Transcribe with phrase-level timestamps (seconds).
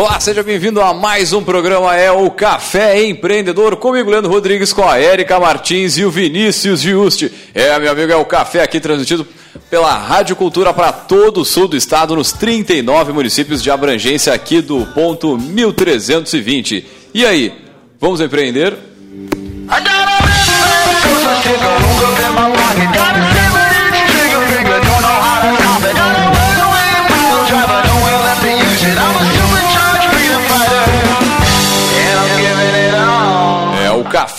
[0.00, 4.88] Olá, seja bem-vindo a mais um programa, é o Café Empreendedor, comigo Leandro Rodrigues, com
[4.88, 7.30] a Érica Martins e o Vinícius Giusti.
[7.52, 9.28] É, meu amigo, é o Café aqui transmitido
[9.68, 14.62] pela Rádio Cultura para todo o sul do estado, nos 39 municípios de abrangência aqui
[14.62, 16.86] do ponto 1320.
[17.12, 17.52] E aí,
[18.00, 18.74] vamos empreender?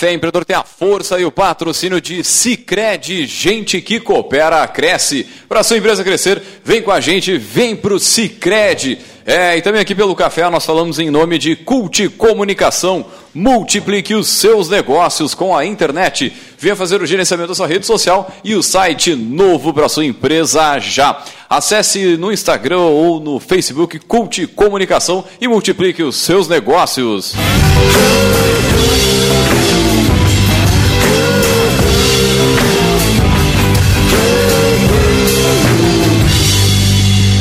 [0.02, 4.66] É, o Café Empreendedor tem a força e o patrocínio de Cicred, gente que coopera,
[4.66, 5.26] cresce.
[5.48, 8.98] Para sua empresa crescer, vem com a gente, vem pro Cicred.
[9.24, 13.06] É, e também aqui pelo Café nós falamos em nome de Cult Comunicação.
[13.32, 16.32] Multiplique os seus negócios com a internet.
[16.58, 20.80] Venha fazer o gerenciamento da sua rede social e o site novo para sua empresa
[20.80, 21.22] já.
[21.48, 27.34] Acesse no Instagram ou no Facebook Cult Comunicação e multiplique os seus negócios.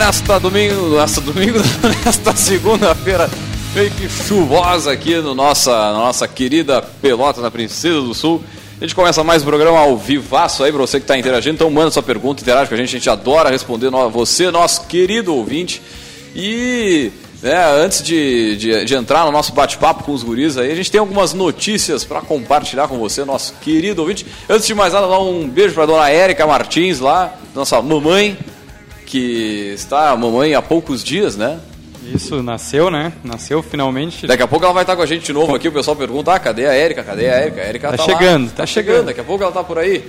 [0.00, 1.58] nesta domingo, nesta domingo,
[2.02, 3.28] nesta segunda-feira,
[3.74, 8.42] meio que chuvosa aqui no nossa, na nossa querida Pelota na Princesa do Sul.
[8.78, 11.56] A gente começa mais um programa ao vivaço aí para você que está interagindo.
[11.56, 15.34] Então manda sua pergunta, interage com a gente, a gente adora responder você, nosso querido
[15.34, 15.82] ouvinte.
[16.34, 20.74] E né, antes de, de, de, entrar no nosso bate-papo com os guris aí, a
[20.74, 24.24] gente tem algumas notícias para compartilhar com você, nosso querido ouvinte.
[24.48, 28.38] Antes de mais nada, dar um beijo para dona Érica Martins lá, nossa mamãe,
[29.10, 31.58] que está a mamãe há poucos dias, né?
[32.14, 33.12] Isso, nasceu, né?
[33.24, 34.26] Nasceu finalmente.
[34.26, 35.68] Daqui a pouco ela vai estar com a gente de novo aqui.
[35.68, 37.02] O pessoal pergunta: ah, cadê a Érica?
[37.02, 37.60] Cadê a Érica?
[37.60, 38.50] A Érica tá, tá chegando, lá.
[38.50, 38.86] tá, tá chegando.
[38.92, 39.06] chegando.
[39.06, 40.04] Daqui a pouco ela tá por aí.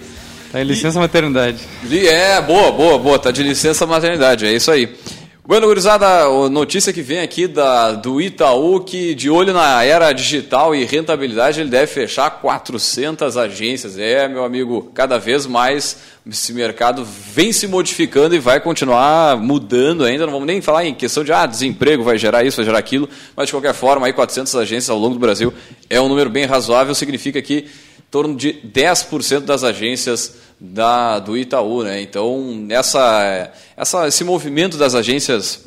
[0.52, 1.60] Tá em licença maternidade.
[1.92, 3.18] É, boa, boa, boa.
[3.18, 4.96] Tá de licença maternidade, é isso aí.
[5.44, 10.75] Bueno, gurizada, notícia que vem aqui da, do Itaú, que de olho na era digital
[10.75, 13.97] e rentabilidade, ele deve fechar 400 agências.
[13.97, 15.97] É, meu amigo, cada vez mais
[16.29, 20.28] esse mercado vem se modificando e vai continuar mudando ainda.
[20.28, 23.09] Não vamos nem falar em questão de ah, desemprego vai gerar isso, vai gerar aquilo,
[23.35, 25.52] mas de qualquer forma, aí 400 agências ao longo do Brasil
[25.90, 31.36] é um número bem razoável, significa que em torno de 10% das agências da, do
[31.36, 31.84] Itaú.
[31.84, 32.02] Né?
[32.02, 35.66] Então, essa, essa, esse movimento das agências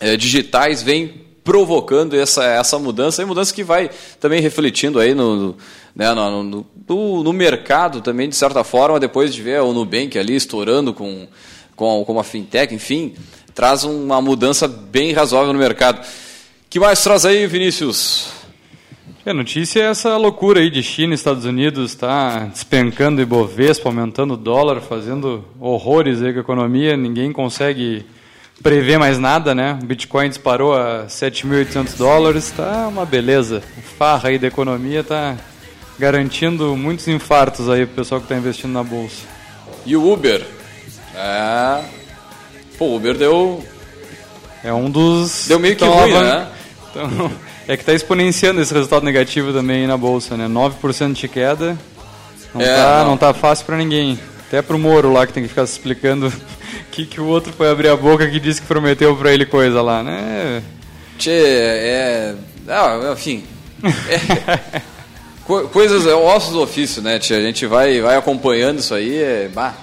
[0.00, 3.88] é, digitais vem provocando essa, essa mudança, e mudança que vai
[4.18, 5.56] também refletindo aí no,
[5.94, 10.18] né, no, no, no, no, mercado também, de certa forma, depois de ver o Nubank
[10.18, 11.28] ali estourando com,
[11.76, 13.14] com, com a fintech, enfim,
[13.54, 16.04] traz uma mudança bem razoável no mercado.
[16.68, 18.26] que mais traz aí, Vinícius?
[19.26, 24.34] A notícia é essa loucura aí de China e Estados Unidos, está despencando Ibovespa, aumentando
[24.34, 28.06] o dólar, fazendo horrores aí com a economia, ninguém consegue
[28.62, 29.80] prever mais nada, né?
[29.82, 33.64] O Bitcoin disparou a 7.800 dólares, está uma beleza.
[33.76, 35.36] O farra aí da economia está
[35.98, 39.24] garantindo muitos infartos aí pro pessoal que está investindo na bolsa.
[39.84, 40.46] E o Uber?
[41.16, 41.82] É...
[42.78, 43.64] Pô, o Uber deu...
[44.62, 45.48] É um dos...
[45.48, 46.46] Deu meio que ruim, né?
[46.88, 47.45] Então...
[47.68, 50.46] É que está exponenciando esse resultado negativo também na bolsa, né?
[50.46, 51.76] 9% de queda.
[52.54, 53.10] Não, é, tá, não.
[53.10, 54.18] não tá fácil para ninguém.
[54.46, 56.32] Até pro Moro lá que tem que ficar se explicando
[56.92, 59.82] que, que o outro foi abrir a boca que disse que prometeu para ele coisa
[59.82, 60.62] lá, né?
[61.18, 62.34] Tchê, é.
[62.68, 63.44] Ah, enfim.
[64.08, 64.80] É,
[65.72, 67.38] coisas, é ossos do ofício, né, tia?
[67.38, 69.16] A gente vai, vai acompanhando isso aí.
[69.16, 69.74] É, bah.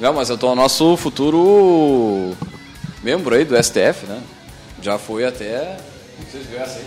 [0.00, 2.34] Não, mas eu tô no nosso futuro
[3.02, 4.20] membro aí do STF, né?
[4.82, 5.76] Já foi até
[6.60, 6.84] aí?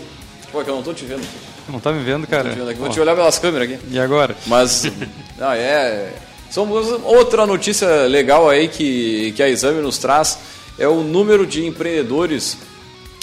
[0.52, 1.26] Pô, é que eu não tô te vendo.
[1.68, 2.50] Não tá me vendo, cara?
[2.50, 3.80] Te vendo Vou te olhar pelas câmeras aqui.
[3.90, 4.36] E agora?
[4.46, 4.90] Mas,
[5.38, 6.12] não, é...
[6.50, 10.36] Somos outra notícia legal aí que, que a Exame nos traz
[10.76, 12.58] é o número de empreendedores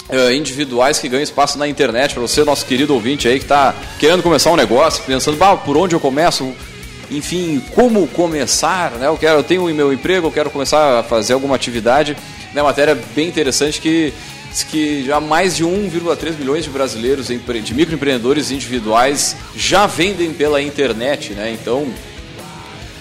[0.08, 2.14] uh, individuais que ganham espaço na internet.
[2.14, 5.76] Para você, nosso querido ouvinte aí que está querendo começar um negócio, pensando, bah, por
[5.76, 6.54] onde eu começo?
[7.10, 8.92] Enfim, como começar?
[8.92, 9.06] Né?
[9.06, 12.16] Eu, quero, eu tenho o meu emprego, eu quero começar a fazer alguma atividade.
[12.54, 14.12] É uma matéria bem interessante que
[14.50, 20.60] diz que já mais de 1,3 milhões de brasileiros, de microempreendedores individuais, já vendem pela
[20.60, 21.52] internet, né?
[21.52, 21.86] Então,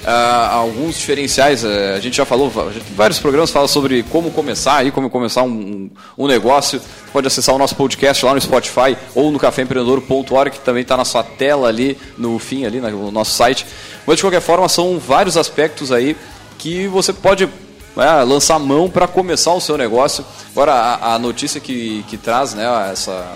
[0.08, 1.66] Uh, alguns diferenciais.
[1.66, 2.50] Uh, a gente já falou,
[2.96, 6.82] vários programas falam sobre como começar aí, como começar um, um negócio.
[7.12, 11.04] Pode acessar o nosso podcast lá no Spotify ou no caféempreendedor.org, que também está na
[11.04, 13.66] sua tela ali, no fim, ali no nosso site.
[14.06, 16.16] Mas de qualquer forma, são vários aspectos aí
[16.58, 17.50] que você pode
[17.98, 20.26] é, lançar mão para começar o seu negócio.
[20.52, 23.28] Agora, a, a notícia que, que traz né, essa,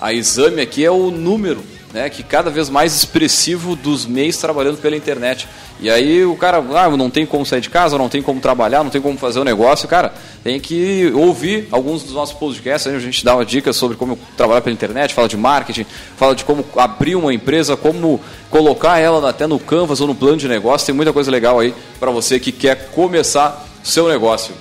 [0.00, 1.62] a exame aqui é o número
[1.92, 5.48] né, que cada vez mais expressivo dos meios trabalhando pela internet.
[5.80, 8.82] E aí o cara, ah, não tem como sair de casa, não tem como trabalhar,
[8.82, 10.12] não tem como fazer o um negócio, cara,
[10.42, 14.60] tem que ouvir alguns dos nossos podcasts, a gente dá uma dica sobre como trabalhar
[14.60, 15.86] pela internet, fala de marketing,
[16.16, 18.20] fala de como abrir uma empresa, como
[18.50, 21.72] colocar ela até no Canvas ou no plano de negócio, tem muita coisa legal aí
[22.00, 24.54] para você que quer começar seu negócio.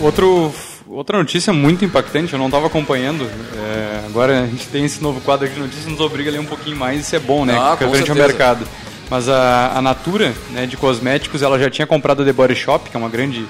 [0.00, 0.52] Outro
[0.90, 3.24] outra notícia muito impactante, eu não estava acompanhando.
[3.24, 6.40] É, agora a gente tem esse novo quadro aqui de notícias, nos obriga a ler
[6.40, 7.56] um pouquinho mais, isso é bom, né?
[7.58, 8.66] Ah, frente ao mercado.
[9.08, 12.88] Mas a, a Natura, né, de cosméticos, ela já tinha comprado a The Body Shop,
[12.88, 13.44] que é uma grande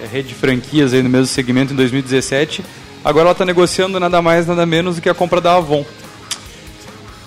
[0.00, 2.62] é, rede de franquias aí no mesmo segmento em 2017.
[3.02, 5.86] Agora ela está negociando nada mais, nada menos do que a compra da Avon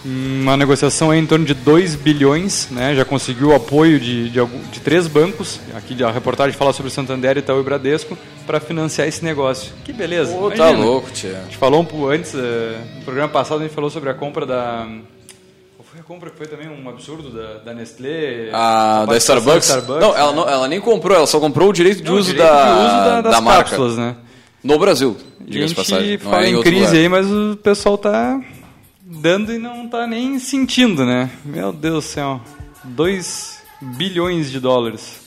[0.04, 2.96] uma negociação em torno de 2 bilhões, né?
[2.96, 7.38] já conseguiu o apoio de, de, de, três bancos, aqui a reportagem fala sobre Santander,
[7.38, 8.18] Itaú e Bradesco,
[8.48, 9.74] para financiar esse negócio.
[9.84, 10.34] Que beleza.
[10.34, 11.40] Pô, tá louco, tia.
[11.40, 12.38] A gente falou um, antes, uh,
[12.98, 14.88] no programa passado a gente falou sobre a compra da...
[15.76, 18.50] Qual foi a compra que foi também um absurdo da, da Nestlé?
[18.54, 19.68] Ah, da Starbucks?
[19.68, 20.02] Starbucks?
[20.02, 22.48] Não, ela, não, ela nem comprou, ela só comprou o direito de, não, uso, direito
[22.48, 23.64] da, de uso da, das da marca.
[23.64, 24.16] cápsulas, né?
[24.64, 26.06] No Brasil, diga-se passagem.
[26.06, 26.96] A gente fala é em, em crise lugar.
[26.96, 28.42] aí, mas o pessoal tá
[29.10, 31.32] dando e não tá nem sentindo, né?
[31.44, 32.42] Meu Deus do céu.
[32.84, 35.20] 2 bilhões de dólares.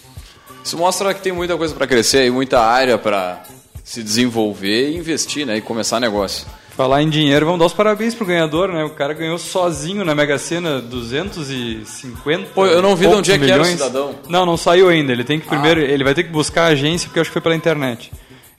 [0.64, 3.42] Isso mostra que tem muita coisa para crescer e muita área para
[3.82, 5.56] se desenvolver e investir, né?
[5.56, 6.46] E começar negócio.
[6.76, 8.82] Falar em dinheiro, vamos dar os parabéns pro ganhador, né?
[8.84, 13.38] O cara ganhou sozinho na Mega Sena 250 Pô, eu não vi de onde é
[13.38, 14.14] que era o cidadão.
[14.28, 15.12] Não, não saiu ainda.
[15.12, 15.84] Ele tem que primeiro, ah.
[15.84, 18.10] ele vai ter que buscar a agência, porque eu acho que foi pela internet.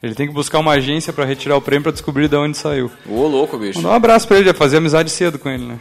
[0.03, 2.91] Ele tem que buscar uma agência para retirar o prêmio para descobrir de onde saiu.
[3.09, 3.79] Ô, louco, bicho.
[3.79, 5.79] Mandar um abraço para ele, já fazer amizade cedo com ele, né?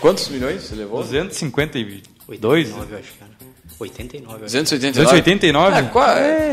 [0.00, 1.02] Quantos milhões você levou?
[1.02, 2.02] 252.
[2.28, 3.32] 89, eu acho, cara.
[3.80, 4.38] 89.
[4.38, 5.04] 289?
[5.04, 5.76] 289?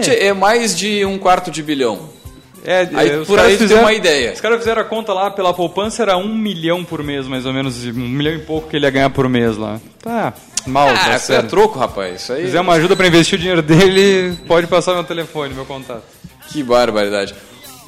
[0.07, 0.27] É, é.
[0.27, 2.09] é mais de um quarto de bilhão.
[2.65, 4.33] É, aí, é, por aí fizeram, uma ideia.
[4.33, 7.53] Os caras fizeram a conta lá, pela poupança era um milhão por mês, mais ou
[7.53, 9.79] menos, um milhão e pouco que ele ia ganhar por mês lá.
[10.01, 10.33] Tá,
[10.65, 12.21] mal, ah, tá isso é troco, rapaz.
[12.21, 12.39] Isso aí...
[12.39, 16.03] Se quiser uma ajuda para investir o dinheiro dele, pode passar meu telefone, meu contato.
[16.49, 17.33] Que barbaridade.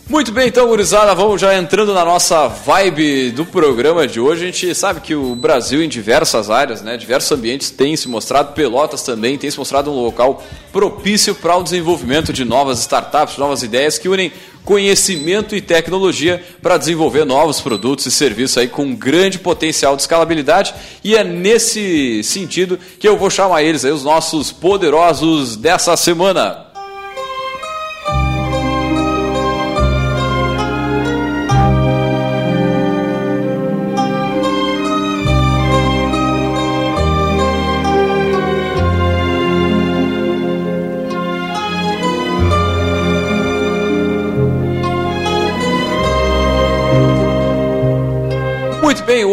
[0.07, 4.43] Muito bem, então, gurizada, vamos já entrando na nossa vibe do programa de hoje.
[4.43, 8.53] A gente sabe que o Brasil, em diversas áreas, né, diversos ambientes, tem se mostrado,
[8.53, 13.63] Pelotas também tem se mostrado um local propício para o desenvolvimento de novas startups, novas
[13.63, 14.31] ideias que unem
[14.63, 20.75] conhecimento e tecnologia para desenvolver novos produtos e serviços aí com grande potencial de escalabilidade.
[21.03, 26.64] E é nesse sentido que eu vou chamar eles aí, os nossos poderosos dessa semana.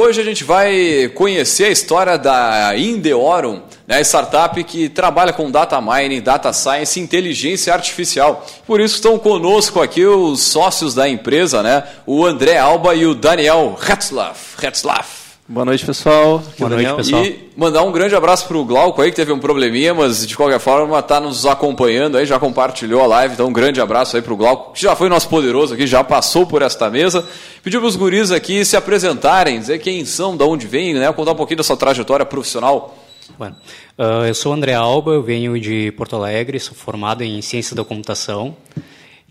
[0.03, 5.81] Hoje a gente vai conhecer a história da Indeorum, né, startup que trabalha com data
[5.81, 8.45] mining, data science e inteligência artificial.
[8.67, 13.15] Por isso estão conosco aqui os sócios da empresa, né, o André Alba e o
[13.15, 14.57] Daniel Retzlaff.
[14.59, 15.22] Retzlaff.
[15.49, 16.41] Boa noite, pessoal.
[16.57, 17.25] Boa noite, pessoal.
[17.25, 20.37] E mandar um grande abraço para o Glauco aí, que teve um probleminha, mas de
[20.37, 24.23] qualquer forma está nos acompanhando aí, já compartilhou a live, então um grande abraço aí
[24.23, 27.27] para o Glauco, que já foi nosso poderoso aqui, já passou por esta mesa.
[27.61, 31.13] Pediu para os guris aqui se apresentarem, dizer quem são, de onde vêm, né?
[31.13, 32.97] Contar um pouquinho da sua trajetória profissional.
[33.37, 33.57] Bueno,
[33.99, 37.75] uh, eu sou o André Alba, eu venho de Porto Alegre, sou formado em Ciência
[37.75, 38.57] da Computação.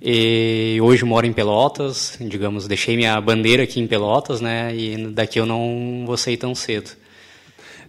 [0.01, 4.75] E hoje moro em Pelotas, digamos, deixei minha bandeira aqui em Pelotas, né?
[4.75, 6.89] E daqui eu não vou sair tão cedo.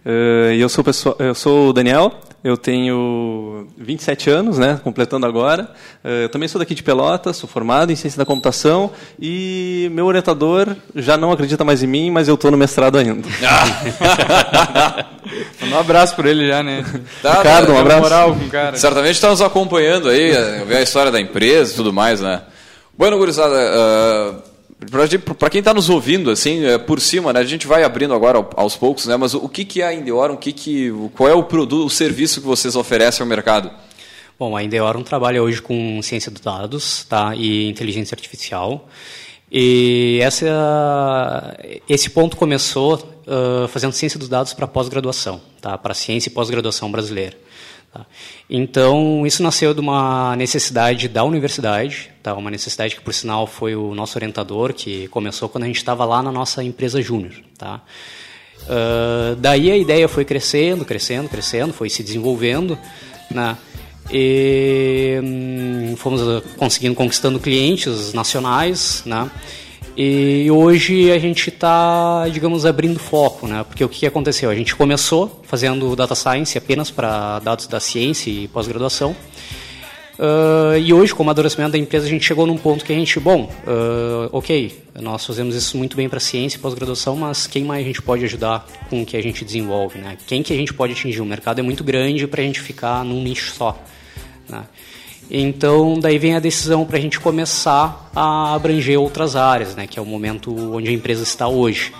[0.05, 2.11] Uh, eu, sou pessoa, eu sou o Daniel,
[2.43, 5.71] eu tenho 27 anos, né, completando agora.
[6.03, 10.05] Uh, eu também sou daqui de Pelotas, sou formado em ciência da computação e meu
[10.05, 13.29] orientador já não acredita mais em mim, mas eu estou no mestrado ainda.
[15.63, 16.83] um abraço por ele já, né?
[17.21, 18.01] Tá, Ricardo, um abraço.
[18.01, 18.75] Moral com cara.
[18.75, 20.31] Certamente está nos acompanhando aí,
[20.65, 22.41] ver a história da empresa e tudo mais, né?
[22.97, 24.52] Bueno, gurizada, uh
[25.37, 28.45] para quem está nos ouvindo, assim, é, por cima, né, a gente vai abrindo agora
[28.55, 31.33] aos poucos, né, mas o que, que é a Indeorum, o que que, qual é
[31.33, 33.71] o produto, o serviço que vocês oferecem ao mercado?
[34.37, 38.89] Bom, a Endeavorum trabalha hoje com ciência dos dados tá, e inteligência artificial.
[39.51, 41.55] E essa,
[41.87, 46.91] esse ponto começou uh, fazendo ciência dos dados para pós-graduação, tá, para ciência e pós-graduação
[46.91, 47.37] brasileira.
[47.93, 48.07] Tá.
[48.49, 53.75] Então, isso nasceu de uma necessidade da universidade, tá, uma necessidade que, por sinal, foi
[53.75, 57.33] o nosso orientador, que começou quando a gente estava lá na nossa empresa júnior.
[57.55, 57.81] Tá.
[58.63, 62.79] Uh, daí a ideia foi crescendo, crescendo, crescendo, foi se desenvolvendo,
[63.29, 63.55] né?
[64.11, 66.21] E hum, fomos
[66.57, 69.29] conseguindo conquistando clientes nacionais, né?
[69.95, 73.63] E hoje a gente está, digamos, abrindo foco, né?
[73.63, 74.49] Porque o que aconteceu?
[74.49, 79.15] A gente começou fazendo data science apenas para dados da ciência e pós-graduação.
[80.17, 82.95] Uh, e hoje, com o amadurecimento da empresa, a gente chegou num ponto que a
[82.95, 87.63] gente, bom, uh, ok, nós fazemos isso muito bem para ciência e pós-graduação, mas quem
[87.63, 90.17] mais a gente pode ajudar com o que a gente desenvolve, né?
[90.25, 91.21] Quem que a gente pode atingir?
[91.21, 93.79] O mercado é muito grande para a gente ficar num nicho só.
[94.49, 94.63] Né?
[95.29, 99.87] Então, daí vem a decisão para a gente começar a abranger outras áreas, né?
[99.87, 101.91] Que é o momento onde a empresa está hoje.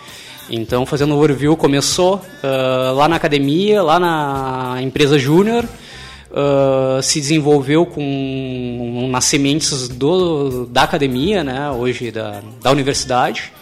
[0.49, 7.21] Então, fazendo o overview, começou uh, lá na academia, lá na empresa júnior, uh, se
[7.21, 13.53] desenvolveu com nas sementes do, da academia, né, hoje da, da universidade.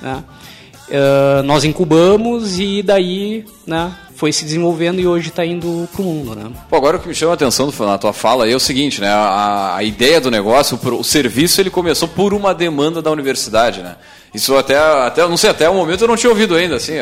[0.00, 0.24] Né,
[0.90, 6.04] uh, nós incubamos e daí né, foi se desenvolvendo e hoje está indo para o
[6.04, 6.34] mundo.
[6.34, 6.50] Né.
[6.68, 9.08] Pô, agora o que me chama a atenção na tua fala é o seguinte, né,
[9.08, 13.80] a, a ideia do negócio, o, o serviço ele começou por uma demanda da universidade.
[13.80, 13.96] Né?
[14.34, 16.94] Isso até, até, não sei, até o momento eu não tinha ouvido ainda, assim,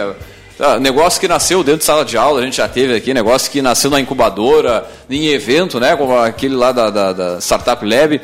[0.60, 3.50] ah, negócio que nasceu dentro de sala de aula, a gente já teve aqui, negócio
[3.50, 8.20] que nasceu na incubadora, em evento, né, como aquele lá da, da, da Startup Lab.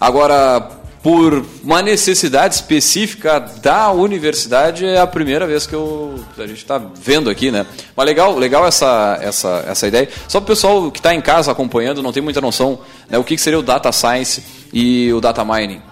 [0.00, 0.68] Agora,
[1.02, 6.78] por uma necessidade específica da universidade, é a primeira vez que eu, a gente está
[6.78, 7.66] vendo aqui, né?
[7.96, 10.08] Mas legal, legal essa, essa, essa ideia.
[10.28, 12.78] Só para o pessoal que está em casa acompanhando, não tem muita noção
[13.10, 15.82] né, o que, que seria o Data Science e o Data Mining.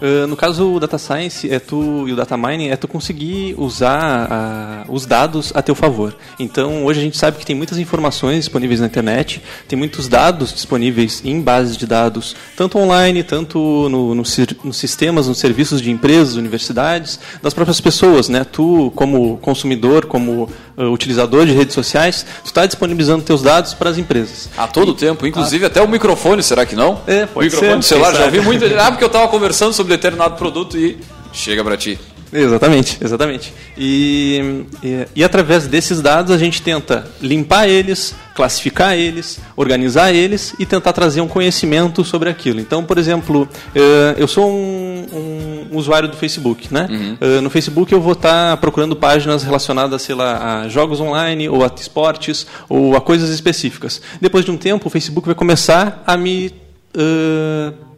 [0.00, 3.54] Uh, no caso, o data science é tu, e o data mining é tu conseguir
[3.58, 6.16] usar uh, os dados a teu favor.
[6.38, 10.52] Então, hoje a gente sabe que tem muitas informações disponíveis na internet, tem muitos dados
[10.54, 13.58] disponíveis em bases de dados, tanto online, tanto
[13.90, 14.24] no, no,
[14.64, 18.28] nos sistemas, nos serviços de empresas, universidades, das próprias pessoas.
[18.28, 18.44] Né?
[18.44, 23.90] Tu, como consumidor, como uh, utilizador de redes sociais, tu está disponibilizando teus dados para
[23.90, 24.48] as empresas.
[24.56, 27.00] A todo e, tempo, inclusive até o microfone, será que não?
[27.06, 28.64] É, pode o microfone ser, do celular, já vi muito.
[28.78, 30.98] Ah, porque eu estava conversando sobre determinado produto e
[31.32, 31.98] chega para ti.
[32.32, 33.52] Exatamente, exatamente.
[33.76, 40.54] E, e, e, através desses dados a gente tenta limpar eles, classificar eles, organizar eles
[40.58, 42.60] e tentar trazer um conhecimento sobre aquilo.
[42.60, 46.86] Então, por exemplo, eh, eu sou um, um usuário do Facebook, né?
[46.88, 47.16] Uhum.
[47.20, 51.64] Eh, no Facebook eu vou estar procurando páginas relacionadas, sei lá, a jogos online ou
[51.64, 54.00] a esportes ou a coisas específicas.
[54.20, 56.54] Depois de um tempo, o Facebook vai começar a me
[56.94, 57.89] uh,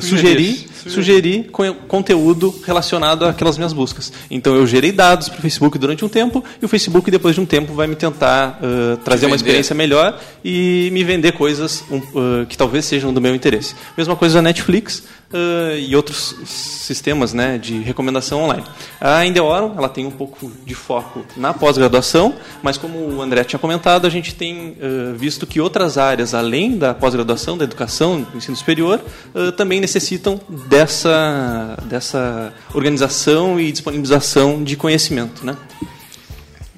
[0.00, 1.50] sugerir, sugerir
[1.86, 4.12] conteúdo relacionado àquelas minhas buscas.
[4.30, 7.40] Então eu gerei dados para o Facebook durante um tempo e o Facebook depois de
[7.40, 11.96] um tempo vai me tentar uh, trazer uma experiência melhor e me vender coisas um,
[11.96, 13.74] uh, que talvez sejam do meu interesse.
[13.96, 18.64] Mesma coisa a Netflix uh, e outros sistemas né, de recomendação online.
[19.00, 23.58] A Endeavour ela tem um pouco de foco na pós-graduação, mas como o André tinha
[23.58, 28.36] comentado, a gente tem uh, visto que outras áreas, além da pós-graduação, da educação, do
[28.36, 29.00] ensino superior,
[29.34, 35.44] uh, também necessitam dessa, dessa organização e disponibilização de conhecimento.
[35.44, 35.56] Né?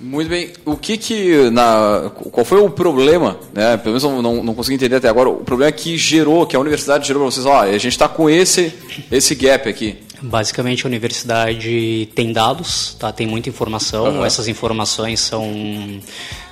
[0.00, 0.50] Muito bem.
[0.64, 3.76] O que que na qual foi o problema, né?
[3.76, 5.28] Pelo menos não, não, não consegui entender até agora.
[5.28, 8.28] O problema que gerou, que a universidade gerou para vocês, ó, a gente está com
[8.30, 8.72] esse
[9.12, 9.98] esse gap aqui.
[10.22, 13.10] Basicamente, a universidade tem dados, tá?
[13.10, 14.18] tem muita informação.
[14.18, 14.24] Uhum.
[14.24, 16.00] Essas informações são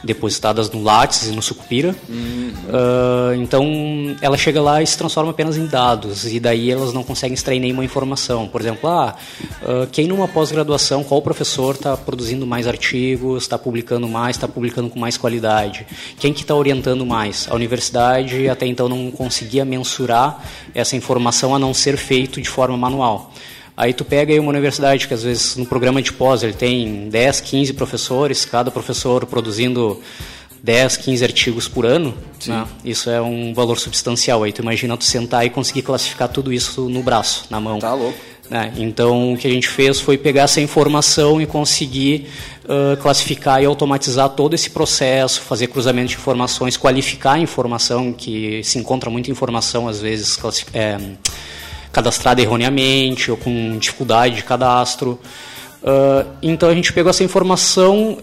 [0.03, 1.95] depositadas no Lattes e no Sucupira.
[2.09, 2.53] Uhum.
[2.69, 3.65] Uh, então,
[4.21, 6.27] ela chega lá e se transforma apenas em dados.
[6.27, 8.47] E daí elas não conseguem extrair nenhuma informação.
[8.47, 9.17] Por exemplo, ah,
[9.63, 14.89] uh, quem numa pós-graduação, qual professor está produzindo mais artigos, está publicando mais, está publicando
[14.89, 15.87] com mais qualidade?
[16.19, 17.49] Quem que está orientando mais?
[17.51, 22.77] A universidade até então não conseguia mensurar essa informação a não ser feito de forma
[22.77, 23.33] manual.
[23.79, 27.09] Aí tu pega aí uma universidade que às vezes no programa de pós ele tem
[27.09, 30.03] 10, 15 professores, cada professor produzindo
[30.61, 32.13] 10, 15 artigos por ano,
[32.45, 32.67] né?
[32.85, 34.43] isso é um valor substancial.
[34.43, 37.79] Aí tu imagina tu sentar e conseguir classificar tudo isso no braço, na mão.
[37.79, 38.19] Tá louco.
[38.51, 38.73] Né?
[38.79, 42.27] Então o que a gente fez foi pegar essa informação e conseguir
[42.65, 48.61] uh, classificar e automatizar todo esse processo, fazer cruzamento de informações, qualificar a informação, que
[48.65, 50.37] se encontra muita informação às vezes
[50.75, 50.99] é,
[51.93, 55.19] cadastrada erroneamente ou com dificuldade de cadastro.
[55.81, 58.19] Uh, então a gente pegou essa informação,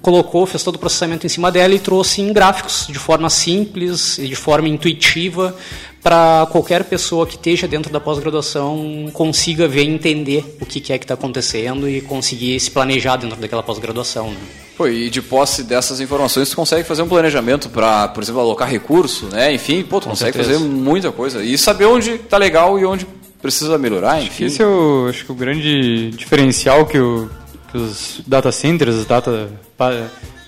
[0.00, 4.16] colocou, fez todo o processamento em cima dela e trouxe em gráficos de forma simples
[4.18, 5.54] e de forma intuitiva
[6.02, 10.98] para qualquer pessoa que esteja dentro da pós-graduação consiga ver e entender o que, é
[10.98, 14.30] que está acontecendo e conseguir se planejar dentro daquela pós-graduação.
[14.30, 14.69] Né?
[14.80, 18.66] Pô, e de posse dessas informações, tu consegue fazer um planejamento para, por exemplo, alocar
[18.66, 19.52] recurso, né?
[19.52, 20.58] Enfim, pô, tu Com consegue certeza.
[20.58, 21.44] fazer muita coisa.
[21.44, 23.06] E saber onde está legal e onde
[23.42, 24.46] precisa melhorar, enfim.
[24.46, 27.28] Esse é o, acho que o grande diferencial que, o,
[27.70, 29.50] que os data centers, os data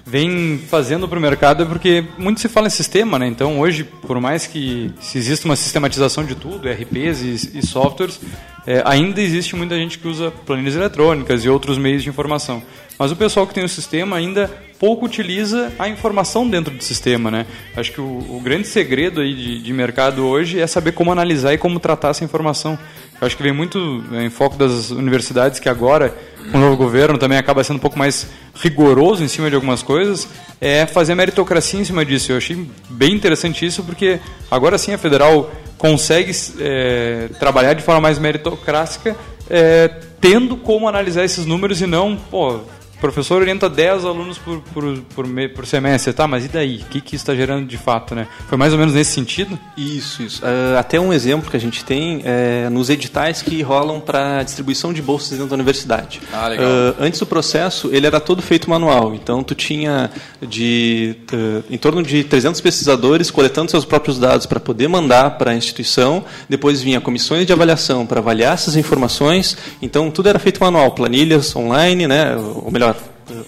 [0.05, 3.27] vem fazendo para o mercado é porque muito se fala em sistema, né?
[3.27, 8.21] Então hoje, por mais que se exista uma sistematização de tudo, RPs e, e softwares,
[8.67, 12.63] é, ainda existe muita gente que usa planilhas eletrônicas e outros meios de informação.
[12.99, 14.51] Mas o pessoal que tem o sistema ainda
[14.83, 17.47] pouco utiliza a informação dentro do sistema, né?
[17.77, 21.55] Acho que o, o grande segredo aí de, de mercado hoje é saber como analisar
[21.55, 22.77] e como tratar essa informação.
[23.21, 26.13] Eu acho que vem muito é, em foco das universidades que agora,
[26.51, 29.85] com o novo governo, também acaba sendo um pouco mais rigoroso em cima de algumas
[29.85, 30.27] coisas,
[30.61, 32.33] é fazer meritocracia em cima disso.
[32.33, 34.19] Eu achei bem interessante isso, porque
[34.51, 35.49] agora sim a federal
[35.79, 39.15] consegue é, trabalhar de forma mais meritocrática,
[39.49, 39.87] é,
[40.21, 42.63] tendo como analisar esses números e não, pô,
[43.03, 46.29] professor orienta 10 alunos por, por, por, por semestre, tá?
[46.29, 46.77] Mas e daí?
[46.77, 48.29] O que, que isso está gerando de fato, né?
[48.49, 49.59] Foi mais ou menos nesse sentido?
[49.77, 50.41] Isso, isso.
[50.43, 54.93] Uh, até um exemplo que a gente tem é nos editais que rolam para distribuição
[54.93, 56.21] de bolsas dentro da universidade.
[56.33, 56.65] Ah, legal.
[56.65, 59.13] Uh, antes do processo, ele era todo feito manual.
[59.17, 60.09] Então, tu tinha
[60.41, 65.51] de uh, em torno de 300 pesquisadores coletando seus próprios dados para poder mandar para
[65.51, 66.25] a instituição.
[66.49, 69.57] Depois vinha comissões de avaliação para avaliar essas informações.
[69.83, 72.37] Então, tudo era feito manual, planilhas online, né?
[72.37, 72.92] Ou melhor,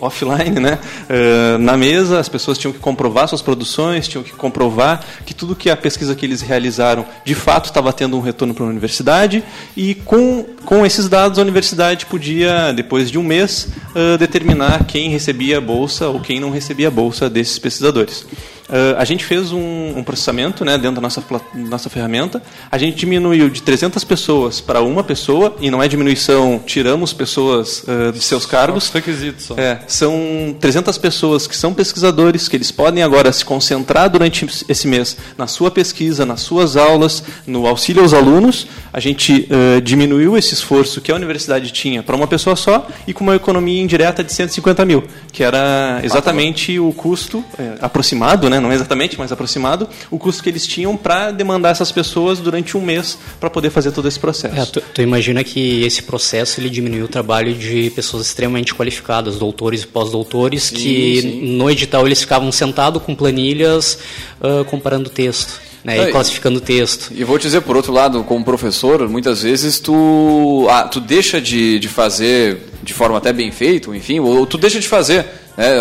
[0.06, 0.78] offline, né?
[1.08, 5.56] Uh, na mesa, as pessoas tinham que comprovar suas produções, tinham que comprovar que tudo
[5.56, 9.42] que a pesquisa que eles realizaram de fato estava tendo um retorno para a universidade
[9.76, 15.11] e com, com esses dados a universidade podia, depois de um mês, uh, determinar quem
[15.11, 18.26] recebia a bolsa ou quem não recebia a bolsa desses pesquisadores.
[18.68, 21.23] Uh, a gente fez um, um, processamento né, dentro da nossa,
[21.54, 22.42] nossa ferramenta.
[22.71, 27.85] A gente diminuiu de 300 pessoas para uma pessoa, e não é diminuição, tiramos pessoas
[27.85, 28.85] uh, de seus cargos.
[28.85, 29.45] Só requisitos.
[29.45, 29.54] Só.
[29.58, 34.89] É, são 300 pessoas que são pesquisadores, que eles podem agora se concentrar durante esse
[34.89, 38.67] mês na sua pesquisa, nas suas aulas, no auxílio aos alunos.
[38.93, 43.12] A gente uh, diminuiu esse esforço que a universidade tinha para uma pessoa só e
[43.12, 48.53] com uma economia indireta de 150 mil, que era exatamente o custo é, aproximado, né?
[48.54, 52.76] Né, não exatamente, mas aproximado, o custo que eles tinham para demandar essas pessoas durante
[52.76, 54.56] um mês para poder fazer todo esse processo.
[54.56, 59.36] É, tu, tu, imagina que esse processo ele diminuiu o trabalho de pessoas extremamente qualificadas,
[59.36, 61.56] doutores e pós-doutores, que sim.
[61.56, 63.99] no edital eles ficavam sentados com planilhas
[64.40, 65.60] uh, comparando texto.
[65.84, 67.12] Né, e classificando o texto.
[67.14, 71.38] E vou te dizer, por outro lado, como professor, muitas vezes tu, ah, tu deixa
[71.43, 75.26] de, de fazer de forma até bem feita, enfim, ou tu deixa de fazer.
[75.58, 75.76] Né?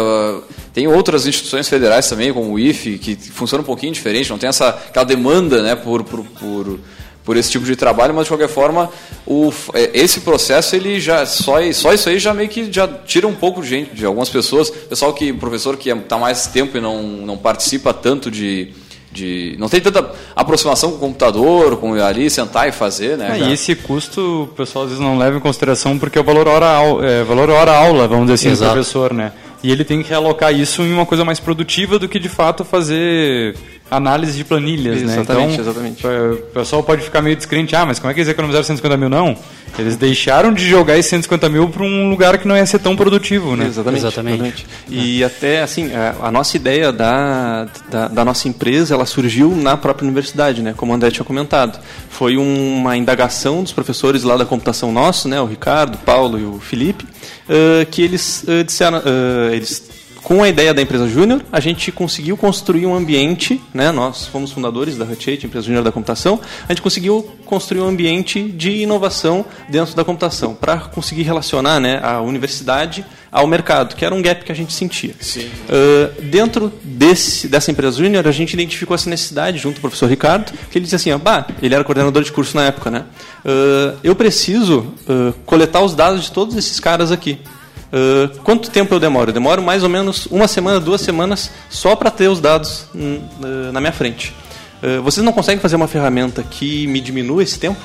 [0.73, 4.49] Tem outras instituições federais também, como o IFE, que funciona um pouquinho diferente, não tem
[4.49, 6.79] essa, aquela demanda né, por, por, por,
[7.23, 8.89] por esse tipo de trabalho, mas de qualquer forma,
[9.25, 13.27] o, é, esse processo, ele já só, só isso aí já meio que já tira
[13.27, 14.71] um pouco de gente, de algumas pessoas.
[14.71, 18.73] Pessoal que, professor que está mais tempo e não, não participa tanto de,
[19.11, 23.39] de não tem tanta aproximação com o computador, com ali sentar e fazer, né?
[23.39, 26.23] É, e esse custo o pessoal às vezes não leva em consideração porque é o
[26.23, 26.67] valor hora,
[27.03, 28.71] é, valor hora aula, vamos dizer assim, Exato.
[28.71, 29.31] do professor, né?
[29.63, 32.65] E ele tem que realocar isso em uma coisa mais produtiva do que de fato
[32.65, 33.55] fazer
[33.89, 35.53] análise de planilhas, exatamente, né?
[35.53, 36.07] Então, exatamente.
[36.07, 39.09] o pessoal pode ficar meio descrente, ah, mas como é que eles economizaram 150 mil?
[39.09, 39.37] Não.
[39.77, 42.95] Eles deixaram de jogar esses 150 mil para um lugar que não ia ser tão
[42.95, 43.65] produtivo, né?
[43.65, 43.99] Exatamente.
[43.99, 44.35] exatamente.
[44.35, 44.65] exatamente.
[44.89, 45.25] E é.
[45.25, 50.05] até, assim, a, a nossa ideia da, da, da, nossa empresa, ela surgiu na própria
[50.05, 50.73] universidade, né?
[50.77, 51.79] Como o André tinha comentado.
[52.09, 55.41] Foi uma indagação dos professores lá da computação nosso, né?
[55.41, 57.05] O Ricardo, o Paulo e o Felipe,
[57.49, 59.92] uh, que eles uh, disseram, uh, eles
[60.23, 64.51] com a ideia da empresa Júnior, a gente conseguiu construir um ambiente, né, nós fomos
[64.51, 69.45] fundadores da Hut empresa Júnior da computação, a gente conseguiu construir um ambiente de inovação
[69.69, 74.45] dentro da computação, para conseguir relacionar né, a universidade ao mercado, que era um gap
[74.45, 75.13] que a gente sentia.
[75.67, 80.07] Uh, dentro desse, dessa empresa Júnior, a gente identificou essa necessidade junto com o professor
[80.07, 83.05] Ricardo, que ele disse assim, ó, bah, ele era coordenador de curso na época, né?
[83.43, 87.39] Uh, eu preciso uh, coletar os dados de todos esses caras aqui.
[87.93, 89.29] Uh, quanto tempo eu demoro?
[89.29, 93.71] Eu demoro mais ou menos uma semana, duas semanas só para ter os dados uh,
[93.71, 94.33] na minha frente.
[94.81, 97.79] Uh, vocês não conseguem fazer uma ferramenta que me diminua esse tempo?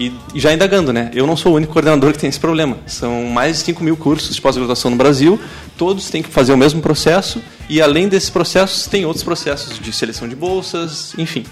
[0.00, 1.10] E, já indagando, né?
[1.12, 2.78] Eu não sou o único coordenador que tem esse problema.
[2.86, 5.38] São mais de 5 mil cursos de pós-graduação no Brasil,
[5.76, 9.92] todos têm que fazer o mesmo processo, e além desses processos, tem outros processos de
[9.92, 11.44] seleção de bolsas, enfim.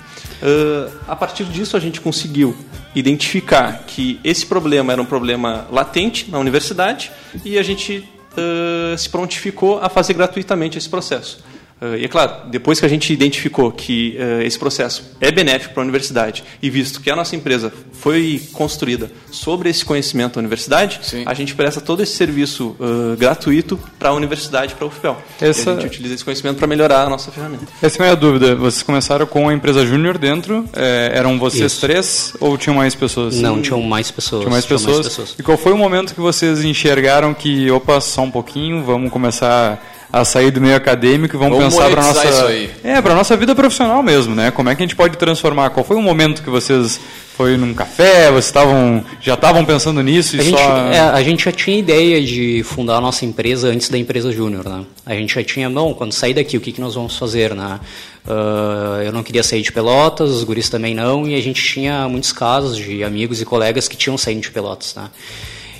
[0.43, 2.57] Uh, a partir disso, a gente conseguiu
[2.95, 7.13] identificar que esse problema era um problema latente na universidade
[7.45, 11.39] e a gente uh, se prontificou a fazer gratuitamente esse processo.
[11.81, 15.75] Uh, e é claro, depois que a gente identificou que uh, esse processo é benéfico
[15.75, 20.41] para a universidade e visto que a nossa empresa foi construída sobre esse conhecimento da
[20.41, 21.23] universidade, Sim.
[21.25, 25.17] a gente presta todo esse serviço uh, gratuito para a universidade, para a UFPEL.
[25.41, 25.73] Essa...
[25.73, 27.67] a gente utiliza esse conhecimento para melhorar a nossa ferramenta.
[27.81, 28.57] Essa é a minha dúvida.
[28.57, 31.81] Vocês começaram com a empresa júnior dentro, é, eram vocês Isso.
[31.81, 33.41] três ou tinham mais pessoas?
[33.41, 34.41] Não, tinham mais pessoas.
[34.41, 34.97] Tinham mais pessoas.
[34.97, 35.35] mais pessoas.
[35.39, 39.81] E qual foi o momento que vocês enxergaram que, opa, só um pouquinho, vamos começar
[40.13, 43.55] a sair do meio acadêmico e vamos, vamos pensar para nossa é para nossa vida
[43.55, 44.51] profissional mesmo, né?
[44.51, 45.71] Como é que a gente pode transformar?
[45.71, 46.99] Qual foi o momento que vocês
[47.37, 48.31] foi num café?
[48.31, 52.23] Vocês estavam já estavam pensando nisso e a, gente, é, a gente já tinha ideia
[52.25, 54.85] de fundar a nossa empresa antes da empresa júnior, né?
[55.05, 57.79] A gente já tinha não quando sair daqui o que que nós vamos fazer, né?
[58.27, 62.09] Uh, eu não queria sair de Pelotas, os guris também não, e a gente tinha
[62.09, 65.09] muitos casos de amigos e colegas que tinham saído de Pelotas, né?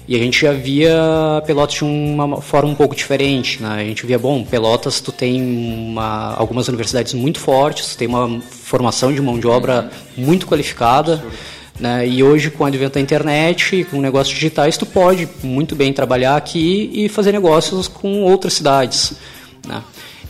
[0.09, 3.63] E a gente já via Pelotas de uma forma um pouco diferente.
[3.63, 3.69] Né?
[3.69, 8.41] A gente via, bom, Pelotas tu tem uma, algumas universidades muito fortes, tu tem uma
[8.41, 11.23] formação de mão de obra muito qualificada.
[11.79, 12.09] Né?
[12.09, 16.37] E hoje, com o advento da internet, com negócios digitais, tu pode muito bem trabalhar
[16.37, 19.13] aqui e fazer negócios com outras cidades.
[19.67, 19.83] Né?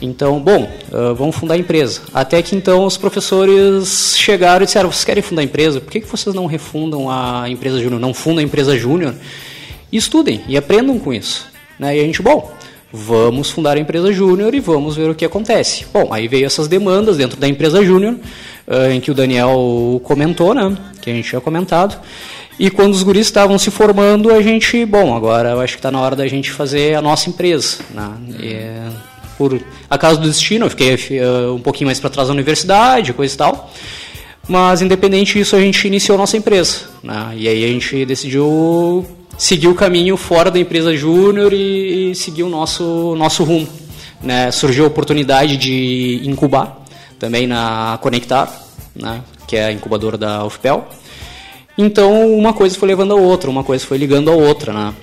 [0.03, 0.69] Então, bom,
[1.17, 2.03] vamos fundar a empresa.
[2.13, 5.81] Até que então os professores chegaram e disseram: vocês querem fundar a empresa?
[5.81, 8.01] Por que, que vocês não refundam a empresa júnior?
[8.01, 9.15] Não fundam a empresa júnior?
[9.97, 11.47] Estudem e aprendam com isso.
[11.79, 11.97] Né?
[11.97, 12.53] E a gente, bom,
[12.93, 15.87] vamos fundar a empresa júnior e vamos ver o que acontece.
[15.93, 18.15] Bom, aí veio essas demandas dentro da empresa júnior,
[18.67, 22.01] uh, em que o Daniel comentou, né, que a gente tinha comentado.
[22.59, 25.93] E quando os guris estavam se formando, a gente, bom, agora eu acho que está
[25.93, 27.79] na hora da gente fazer a nossa empresa.
[27.91, 28.11] Né?
[28.41, 33.13] E, por acaso do destino, eu fiquei uh, um pouquinho mais para trás da universidade,
[33.13, 33.71] coisa e tal.
[34.49, 36.81] Mas, independente disso, a gente iniciou a nossa empresa.
[37.01, 37.35] Né?
[37.37, 39.07] E aí a gente decidiu
[39.39, 43.69] seguir o caminho fora da empresa júnior e, e seguir o nosso, nosso rumo.
[44.21, 44.51] Né?
[44.51, 46.83] Surgiu a oportunidade de incubar
[47.19, 48.53] também na Conectar,
[48.95, 49.23] né?
[49.47, 50.87] que é a incubadora da UFPEL.
[51.79, 54.95] Então, uma coisa foi levando a outra, uma coisa foi ligando a outra, né?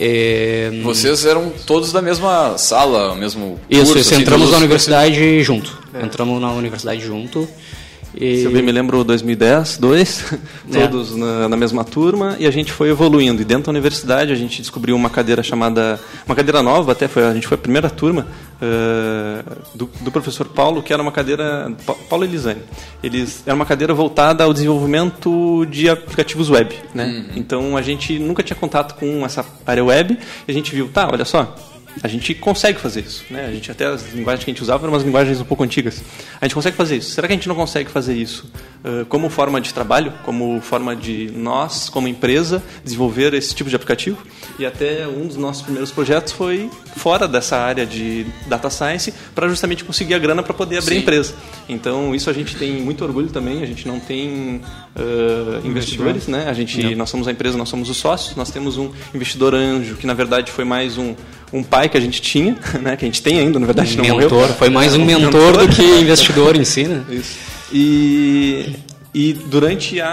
[0.00, 0.80] E...
[0.84, 5.76] Vocês eram todos da mesma sala, mesmo Isso, curso, isso assim, entramos na universidade junto.
[5.92, 6.04] É.
[6.04, 7.48] Entramos na universidade junto.
[8.20, 8.38] E...
[8.38, 10.32] Se eu bem me lembro, 2010, dois,
[10.74, 10.86] é.
[10.88, 13.40] todos na, na, mesma turma, e a gente foi evoluindo.
[13.40, 17.24] E dentro da universidade a gente descobriu uma cadeira chamada, uma cadeira nova até, foi,
[17.24, 18.26] a gente foi a primeira turma
[18.60, 21.72] uh, do, do, professor Paulo, que era uma cadeira,
[22.08, 22.62] Paulo Elisane.
[23.02, 26.74] Eles, era uma cadeira voltada ao desenvolvimento de aplicativos web.
[26.92, 27.04] Né?
[27.06, 27.36] Uhum.
[27.36, 31.08] Então a gente nunca tinha contato com essa área web, e a gente viu, tá,
[31.08, 31.54] olha só,
[32.02, 33.24] a gente consegue fazer isso.
[33.30, 33.46] Né?
[33.46, 36.02] A gente até as linguagens que a gente usava eram umas linguagens um pouco antigas.
[36.40, 37.10] A gente consegue fazer isso.
[37.10, 38.50] Será que a gente não consegue fazer isso
[38.84, 43.76] uh, como forma de trabalho, como forma de nós, como empresa, desenvolver esse tipo de
[43.76, 44.18] aplicativo?
[44.58, 49.48] E até um dos nossos primeiros projetos foi fora dessa área de data science para
[49.48, 50.96] justamente conseguir a grana para poder abrir Sim.
[50.96, 51.34] a empresa.
[51.68, 53.62] Então isso a gente tem muito orgulho também.
[53.62, 54.60] A gente não tem
[54.96, 56.46] uh, investidores, né?
[56.48, 58.36] A gente, nós somos a empresa, nós somos os sócios.
[58.36, 61.14] Nós temos um investidor anjo que na verdade foi mais um
[61.52, 64.04] um pai que a gente tinha, né, que a gente tem ainda, na verdade, um
[64.04, 64.54] não mentor, morreu.
[64.54, 67.02] Foi mais um mentor, mentor do que investidor em si, né?
[67.10, 67.36] Isso.
[67.72, 68.74] E
[69.18, 70.08] e durante a,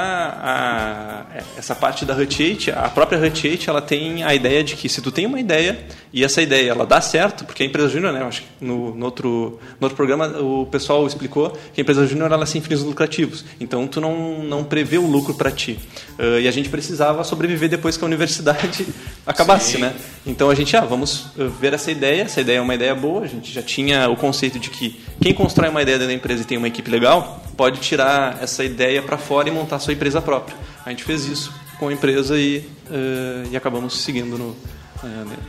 [1.31, 4.75] a, essa parte da Hut 8, a própria Hut 8, ela tem a ideia de
[4.75, 5.77] que se tu tem uma ideia
[6.11, 9.05] e essa ideia ela dá certo, porque a empresa júnior, né, acho que no, no,
[9.05, 13.45] outro, no outro programa o pessoal explicou que a empresa júnior ela sem fins lucrativos.
[13.59, 15.77] Então tu não, não prevê o lucro para ti.
[16.17, 18.87] Uh, e a gente precisava sobreviver depois que a universidade
[19.23, 19.81] acabasse, Sim.
[19.81, 19.93] né?
[20.25, 21.27] Então a gente, ah, vamos
[21.61, 24.57] ver essa ideia, essa ideia é uma ideia boa, a gente já tinha o conceito
[24.57, 27.79] de que quem constrói uma ideia dentro da empresa e tem uma equipe legal, pode
[27.79, 30.55] tirar essa ideia para fora e montar sua empresa própria.
[30.85, 34.57] A gente fez isso com a empresa e, uh, e acabamos seguindo no, uh,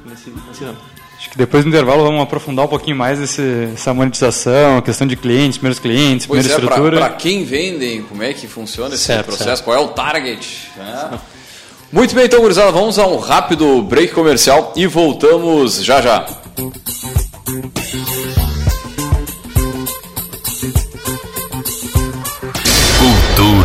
[0.07, 0.79] nesse, nesse ramo.
[1.19, 5.07] Acho que depois do intervalo vamos aprofundar um pouquinho mais esse, essa monetização, a questão
[5.07, 6.99] de clientes, primeiros clientes, pois primeira é, estrutura.
[6.99, 9.65] Para quem vendem, como é que funciona esse certo, processo, certo.
[9.65, 10.71] qual é o target.
[10.77, 11.19] Né?
[11.91, 16.27] Muito bem, então, gurizada, vamos a um rápido break comercial e voltamos já já.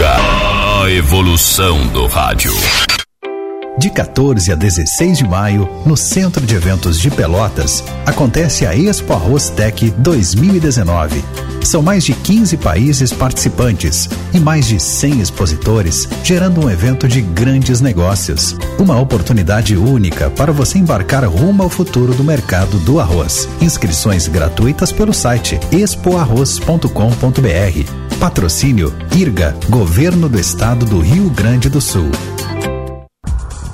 [0.02, 0.16] Cultura,
[0.82, 2.52] a evolução do rádio.
[3.78, 9.14] De 14 a 16 de maio, no Centro de Eventos de Pelotas, acontece a Expo
[9.14, 11.24] Arroz Tech 2019.
[11.64, 17.22] São mais de 15 países participantes e mais de 100 expositores, gerando um evento de
[17.22, 18.56] grandes negócios.
[18.80, 23.48] Uma oportunidade única para você embarcar rumo ao futuro do mercado do arroz.
[23.62, 28.01] Inscrições gratuitas pelo site expoarroz.com.br.
[28.22, 32.12] Patrocínio IRGA, Governo do Estado do Rio Grande do Sul.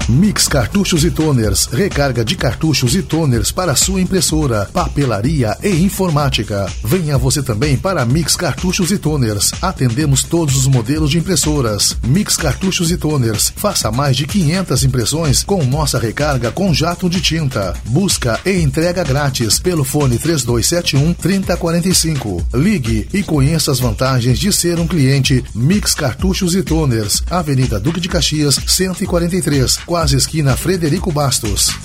[0.10, 6.66] Mix Cartuchos e Toners, recarga de cartuchos e toners para sua impressora, papelaria e informática.
[6.82, 9.52] Venha você também para Mix Cartuchos e Toners.
[9.62, 11.98] Atendemos todos os modelos de impressoras.
[12.06, 13.52] Mix Cartuchos e Toners.
[13.54, 17.74] Faça mais de 500 impressões com nossa recarga com jato de tinta.
[17.88, 22.48] Busca e entrega grátis pelo fone 3271 3045.
[22.54, 28.00] Ligue e conheça as vantagens de ser um cliente Mix Cartuchos e Toners, Avenida Duque
[28.00, 31.76] de Caxias, 143 quase esquina Frederico Bastos.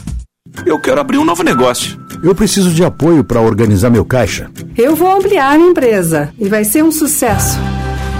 [0.66, 1.98] Eu quero abrir um novo negócio.
[2.22, 4.50] Eu preciso de apoio para organizar meu caixa.
[4.76, 7.58] Eu vou ampliar minha empresa e vai ser um sucesso.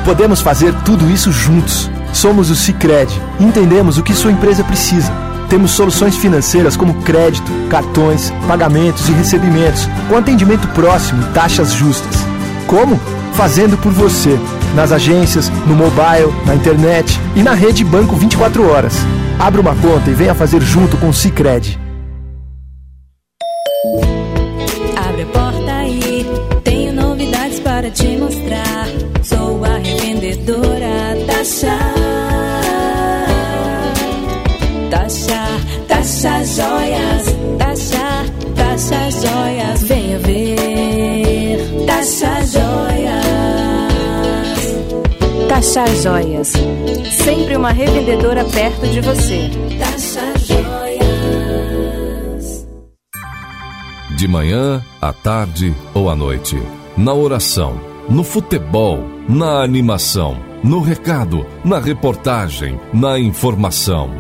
[0.03, 1.91] Podemos fazer tudo isso juntos.
[2.11, 3.13] Somos o Cicred.
[3.39, 5.13] Entendemos o que sua empresa precisa.
[5.51, 12.17] Temos soluções financeiras como crédito, cartões, pagamentos e recebimentos, com atendimento próximo e taxas justas.
[12.67, 12.99] Como?
[13.35, 14.41] Fazendo por você.
[14.75, 18.95] Nas agências, no mobile, na internet e na rede Banco 24 horas.
[19.39, 21.79] Abra uma conta e venha fazer junto com o Cicred.
[24.97, 26.27] Abre a porta aí,
[26.65, 28.87] tenho novidades para te mostrar.
[29.23, 31.79] Sou a revendedora Tasha.
[34.91, 35.43] Tasha,
[35.89, 37.37] Tasha Joias.
[37.59, 39.32] Tasha, Tasha Joias.
[45.63, 46.53] Taxa Joias.
[47.25, 49.49] Sempre uma revendedora perto de você.
[49.79, 50.67] Taxa Joias.
[54.17, 56.61] De manhã, à tarde ou à noite.
[56.97, 64.11] Na oração, no futebol, na animação, no recado, na reportagem, na informação.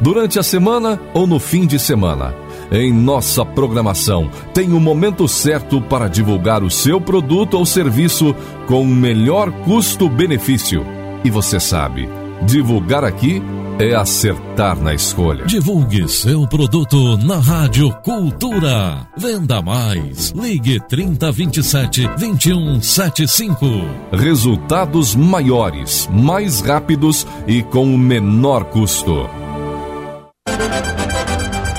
[0.00, 2.32] Durante a semana ou no fim de semana.
[2.72, 8.34] Em nossa programação, tem o momento certo para divulgar o seu produto ou serviço
[8.66, 10.82] com o melhor custo-benefício.
[11.22, 12.08] E você sabe,
[12.46, 13.42] divulgar aqui
[13.78, 15.44] é acertar na escolha.
[15.44, 19.06] Divulgue seu produto na Rádio Cultura.
[19.18, 20.30] Venda mais.
[20.30, 23.66] Ligue 3027 2175.
[24.12, 29.41] Resultados maiores, mais rápidos e com o menor custo.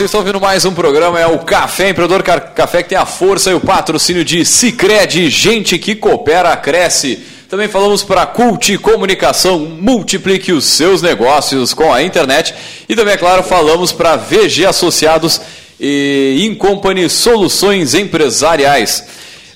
[0.00, 3.50] Vocês estão ouvindo mais um programa, é o Café Empreendedor Café que tem a força
[3.50, 7.22] e o patrocínio de Cicred, gente que coopera, cresce.
[7.50, 12.54] Também falamos para Cult Comunicação, multiplique os seus negócios com a internet.
[12.88, 15.38] E também, é claro, falamos para VG Associados
[15.78, 19.04] e Incompany Soluções Empresariais.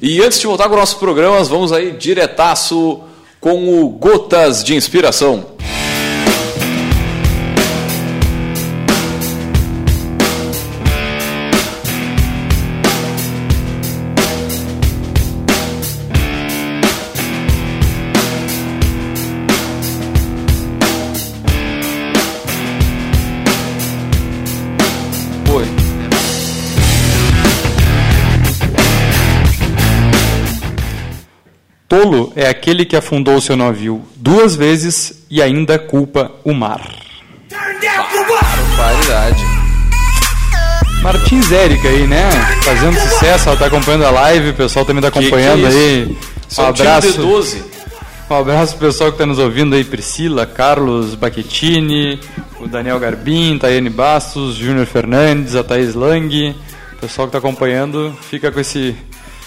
[0.03, 3.01] E antes de voltar com nossos programas, vamos aí diretaço
[3.41, 5.47] com o Gotas de Inspiração.
[5.59, 5.94] Foi.
[31.95, 36.81] Tolo é aquele que afundou seu navio duas vezes e ainda culpa o mar.
[38.77, 39.45] Barbaridade.
[41.03, 42.29] Martins Érica aí, né?
[42.65, 45.69] Fazendo sucesso, ela tá acompanhando a live, o pessoal também tá Que que acompanhando é
[45.69, 46.19] aí.
[46.59, 47.63] Um de 12.
[48.29, 52.19] Um abraço pro pessoal que tá nos ouvindo aí, Priscila, Carlos Baquetini,
[52.59, 56.57] o Daniel Garbim, Tayane Bastos, Júnior Fernandes, a Thaís Lang.
[56.95, 58.97] O pessoal que tá acompanhando, fica com, esse,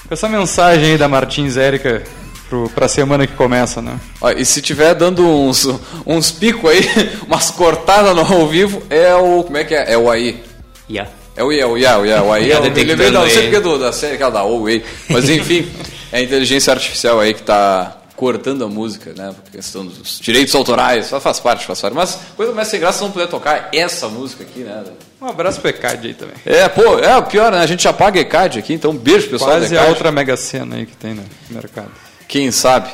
[0.07, 2.03] com essa mensagem aí da Martins Érica
[2.49, 3.99] pro, pra semana que começa, né?
[4.21, 5.67] Ó, e se tiver dando uns,
[6.05, 6.81] uns picos aí,
[7.27, 9.43] umas cortadas no ao vivo, é o.
[9.43, 9.93] Como é que é?
[9.93, 10.43] É o aí.
[10.89, 11.11] Yeah.
[11.35, 12.49] É o IA, o IA, o IA, o AI.
[12.49, 14.83] Tá Eu lembrei, detectando não sei porque é do, da série aquela da Huawei.
[15.07, 15.69] Mas enfim,
[16.11, 19.35] é a inteligência artificial aí que tá cortando a música, né?
[19.43, 21.93] Por questão dos direitos autorais, só faz parte, faz parte.
[21.93, 24.83] Mas coisa mais sem graça se não puder tocar essa música aqui, né?
[25.21, 26.35] Um abraço pro ECAD aí também.
[26.43, 27.59] É, pô, é o pior, né?
[27.59, 30.35] A gente já paga ECAD aqui, então um beijo pessoal Quase da a outra mega
[30.35, 31.91] cena aí que tem no mercado.
[32.27, 32.89] Quem sabe?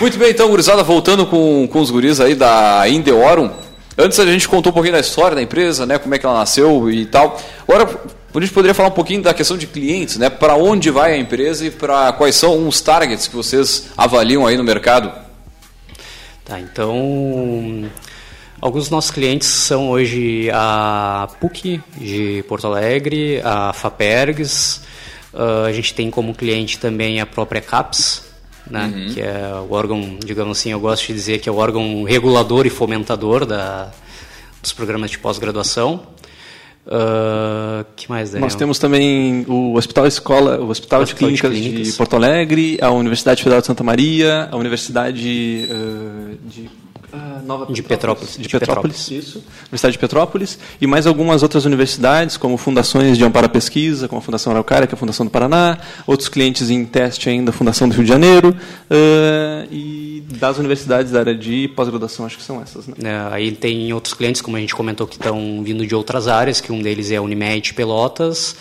[0.00, 3.50] Muito bem, então, gurizada, voltando com, com os guris aí da Indeorum.
[3.96, 5.98] Antes a gente contou um pouquinho da história da empresa, né?
[5.98, 7.40] Como é que ela nasceu e tal.
[7.68, 7.88] Agora,
[8.34, 10.28] a gente poderia falar um pouquinho da questão de clientes, né?
[10.28, 14.56] Para onde vai a empresa e para quais são os targets que vocês avaliam aí
[14.56, 15.12] no mercado?
[16.44, 17.88] Tá, então
[18.60, 24.80] alguns dos nossos clientes são hoje a PUC de Porto Alegre, a Fapergs,
[25.32, 28.24] uh, a gente tem como cliente também a própria CAPS,
[28.70, 29.14] né, Uhum.
[29.14, 32.66] que é o órgão, digamos assim, eu gosto de dizer que é o órgão regulador
[32.66, 33.90] e fomentador da,
[34.62, 36.02] dos programas de pós-graduação.
[36.86, 38.44] Uh, que mais, Daniel?
[38.44, 41.96] Nós temos também o Hospital Escola, o Hospital, de, Hospital de Clínicas de, Clínicas.
[41.96, 46.70] Porto Alegre, a Universidade Federal de Santa Maria, a Universidade eh, de
[47.44, 48.36] Nova De Petrópolis.
[48.36, 49.26] de, De Petrópolis, Petrópolis.
[49.28, 54.08] isso, Universidade de Petrópolis, e mais algumas outras universidades, como fundações de amparo à pesquisa,
[54.08, 57.50] como a Fundação Araucária, que é a Fundação do Paraná, outros clientes em teste ainda,
[57.50, 58.56] a Fundação do Rio de Janeiro,
[58.90, 62.86] eh, e das universidades da área de pós-graduação, acho que são essas.
[62.86, 62.94] Né?
[63.04, 66.60] É, aí tem outros clientes, como a gente comentou, que estão vindo de outras áreas,
[66.60, 68.56] que um deles é a Unimed Pelotas.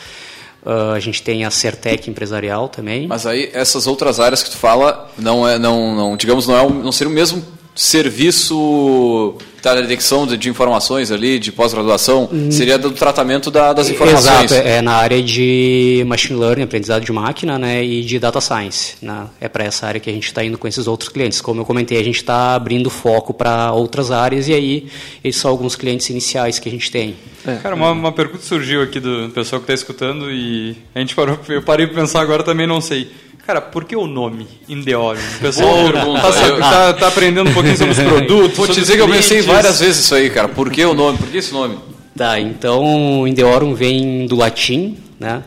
[0.66, 3.06] Ah, a gente tem a Certec Empresarial também.
[3.08, 6.62] Mas aí essas outras áreas que tu fala não é, não, não digamos, não é,
[6.62, 7.44] um- não seria o mesmo
[7.76, 14.52] serviço da detecção de, de informações ali, de pós-graduação, seria do tratamento da- das informações.
[14.52, 18.42] Exato, é, é na área de machine learning, aprendizado de máquina, né, e de data
[18.42, 18.96] science.
[19.02, 19.26] Né?
[19.40, 21.40] É para essa área que a gente está indo com esses outros clientes.
[21.40, 24.88] Como eu comentei, a gente está abrindo foco para outras áreas e aí
[25.24, 27.16] esses são alguns clientes iniciais que a gente tem.
[27.62, 31.40] Cara, uma, uma pergunta surgiu aqui do pessoal que está escutando e a gente parou,
[31.48, 33.10] eu parei para pensar agora também não sei.
[33.46, 35.22] Cara, por que o nome Indeorium?
[35.36, 38.58] O pessoal tá, Eu- tá- tá aprendendo um pouquinho sobre os produtos.
[38.58, 40.48] Vou te dizer que eu pensei várias vezes isso aí, cara.
[40.48, 41.18] Por que o nome?
[41.18, 41.78] Por que esse nome?
[42.16, 45.44] Tá, então Indeorum vem do latim, né?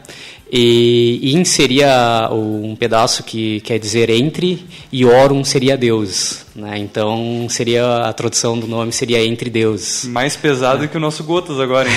[0.51, 6.79] E in seria um pedaço que quer dizer entre e orum seria Deus, né?
[6.79, 10.05] Então seria a tradução do nome seria entre deuses.
[10.05, 11.97] Mais pesado que o nosso Gotas agora, hein?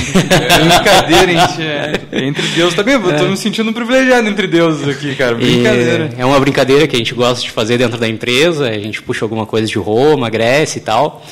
[0.50, 1.62] É brincadeira, gente.
[1.62, 2.96] É, entre Deus também.
[2.96, 5.36] Eu tô me sentindo privilegiado entre deuses aqui, cara.
[5.36, 6.10] Brincadeira.
[6.18, 8.68] E é uma brincadeira que a gente gosta de fazer dentro da empresa.
[8.68, 11.24] A gente puxa alguma coisa de Roma, Grécia e tal.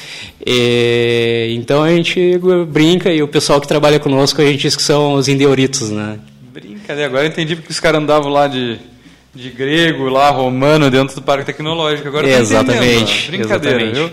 [0.46, 4.84] E, então a gente brinca e o pessoal que trabalha conosco a gente diz que
[4.84, 6.20] são os indeoritos, né?
[6.60, 7.06] Brincadeira.
[7.08, 8.80] Agora eu entendi porque os caras andavam lá de,
[9.34, 12.08] de grego, lá, romano, dentro do Parque Tecnológico.
[12.08, 13.28] Agora Exatamente.
[13.30, 13.94] Brincadeira, exatamente.
[13.96, 14.12] viu?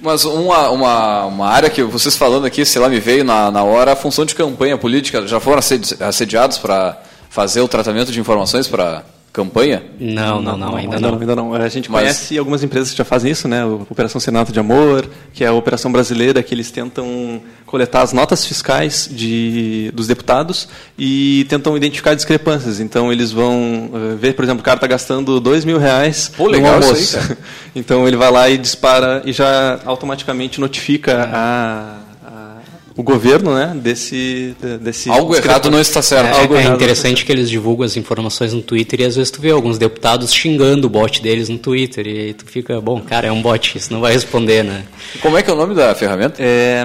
[0.00, 3.62] Mas uma, uma, uma área que vocês falando aqui, sei lá, me veio na, na
[3.62, 5.26] hora, a função de campanha política.
[5.28, 9.82] Já foram assedi- assediados para fazer o tratamento de informações para campanha?
[9.98, 11.18] Não, não, não, ainda não.
[11.18, 11.54] Ainda não.
[11.54, 13.64] A gente Mas- conhece algumas empresas que já fazem isso, né?
[13.64, 18.12] O Operação Senato de Amor, que é a operação brasileira que eles tentam coletar as
[18.12, 20.68] notas fiscais de, dos deputados
[20.98, 22.78] e tentam identificar discrepâncias.
[22.80, 26.46] Então eles vão eh, ver, por exemplo, o cara está gastando dois mil reais Pô,
[26.48, 27.18] legal isso almoço.
[27.32, 27.36] aí,
[27.74, 32.01] então ele vai lá e dispara e já automaticamente notifica a- a-
[32.96, 33.72] o governo, né?
[33.74, 36.36] Desse, de- desse Algo errado não está certo.
[36.36, 39.40] É, Algo é interessante que eles divulgam as informações no Twitter e às vezes tu
[39.40, 43.32] vê alguns deputados xingando o bot deles no Twitter e tu fica, bom, cara, é
[43.32, 44.84] um bot, isso não vai responder, né?
[45.20, 46.36] Como é que é o nome da ferramenta?
[46.42, 46.82] É,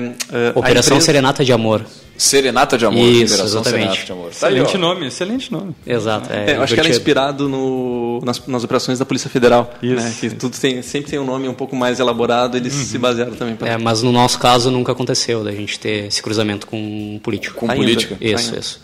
[0.56, 1.84] a Operação empresa- Serenata de Amor.
[2.18, 3.00] Serenata de Amor.
[3.00, 3.72] Isso, exatamente.
[3.78, 4.32] Serenata de Amor.
[4.32, 4.80] Tá aí, Excelente ó.
[4.80, 5.76] nome, excelente nome.
[5.86, 6.34] Exato.
[6.34, 6.90] É, É, eu acho que era divertido.
[6.98, 9.72] inspirado no, nas, nas operações da Polícia Federal.
[9.82, 10.36] Isso, né, que isso.
[10.36, 13.56] tudo tem, sempre tem um nome um pouco mais elaborado, eles se basearam também.
[13.56, 13.68] Pra...
[13.70, 17.56] É, mas no nosso caso nunca aconteceu da gente ter esse cruzamento com um político.
[17.56, 17.76] Com Ainda.
[17.84, 18.18] política.
[18.20, 18.60] Isso, Ainda.
[18.60, 18.82] isso.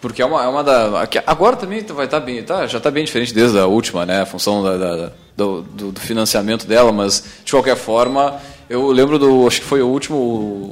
[0.00, 1.06] Porque é uma, é uma da.
[1.26, 2.42] Agora também vai estar bem.
[2.42, 4.22] Tá, já está bem diferente desde a última, né?
[4.22, 8.34] A função da, da- do- do financiamento dela, mas de qualquer forma,
[8.72, 9.46] eu lembro do.
[9.46, 10.70] Acho que foi o último.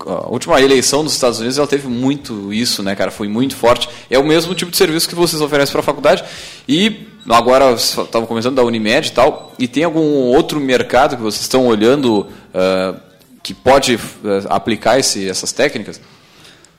[0.00, 3.10] A última eleição dos Estados Unidos, ela teve muito isso, né, cara?
[3.10, 3.88] Foi muito forte.
[4.10, 6.24] É o mesmo tipo de serviço que vocês oferecem para a faculdade.
[6.66, 9.52] E agora estavam começando da Unimed e tal.
[9.58, 12.94] E tem algum outro mercado que vocês estão olhando ah,
[13.42, 16.00] que pode ah, aplicar esse, essas técnicas?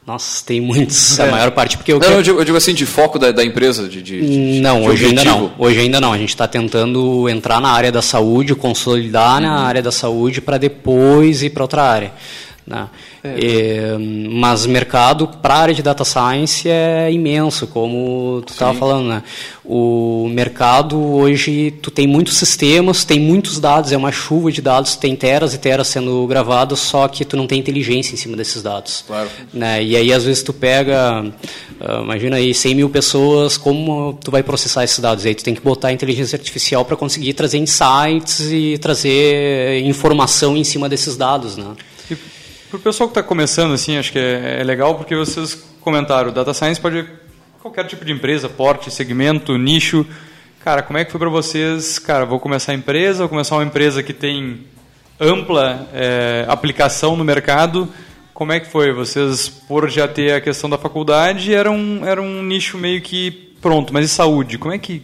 [0.06, 1.32] Nossa, tem muitos, a É.
[1.32, 3.88] maior parte, porque eu Não, eu digo, eu digo assim, de foco da, da empresa,
[3.88, 4.22] de, de-
[4.56, 5.54] de- Não, de hoje ainda não.
[5.58, 6.12] Hoje ainda não.
[6.12, 9.66] A gente está tentando entrar na área da saúde, consolidar na Uhum.
[9.66, 12.12] área da saúde para depois ir para outra área.
[12.66, 12.88] Né?
[13.24, 13.36] É.
[13.38, 19.08] E, mas mercado para a área de data science é imenso, como tu estava falando.
[19.08, 19.24] Né?
[19.66, 24.96] O mercado hoje, tu tem muitos sistemas, tem muitos dados, é uma chuva de dados,
[24.96, 28.62] tem teras e teras sendo gravados, só que tu não tem inteligência em cima desses
[28.62, 29.04] dados.
[29.06, 29.30] Claro.
[29.54, 29.84] Né?
[29.84, 31.24] E aí, às vezes, tu pega,
[31.82, 35.26] uh, imagina aí, 100 mil pessoas, como tu vai processar esses dados?
[35.26, 40.64] Aí tu tem que botar inteligência artificial para conseguir trazer insights e trazer informação em
[40.64, 41.58] cima desses dados.
[41.58, 41.68] Né?
[42.74, 46.34] Para o pessoal que está começando, assim, acho que é, é, legal porque vocês comentaram,
[46.34, 47.06] data science pode
[47.62, 50.04] qualquer tipo de empresa, porte, segmento, nicho.
[50.64, 52.00] Cara, como é que foi para vocês?
[52.00, 54.62] Cara, vou começar a empresa, vou começar uma empresa que tem
[55.20, 57.88] ampla é, aplicação no mercado.
[58.34, 58.92] Como é que foi?
[58.92, 63.54] Vocês, por já ter a questão da faculdade, era um, era um nicho meio que
[63.62, 64.58] pronto, mas e saúde?
[64.58, 65.04] Como é que,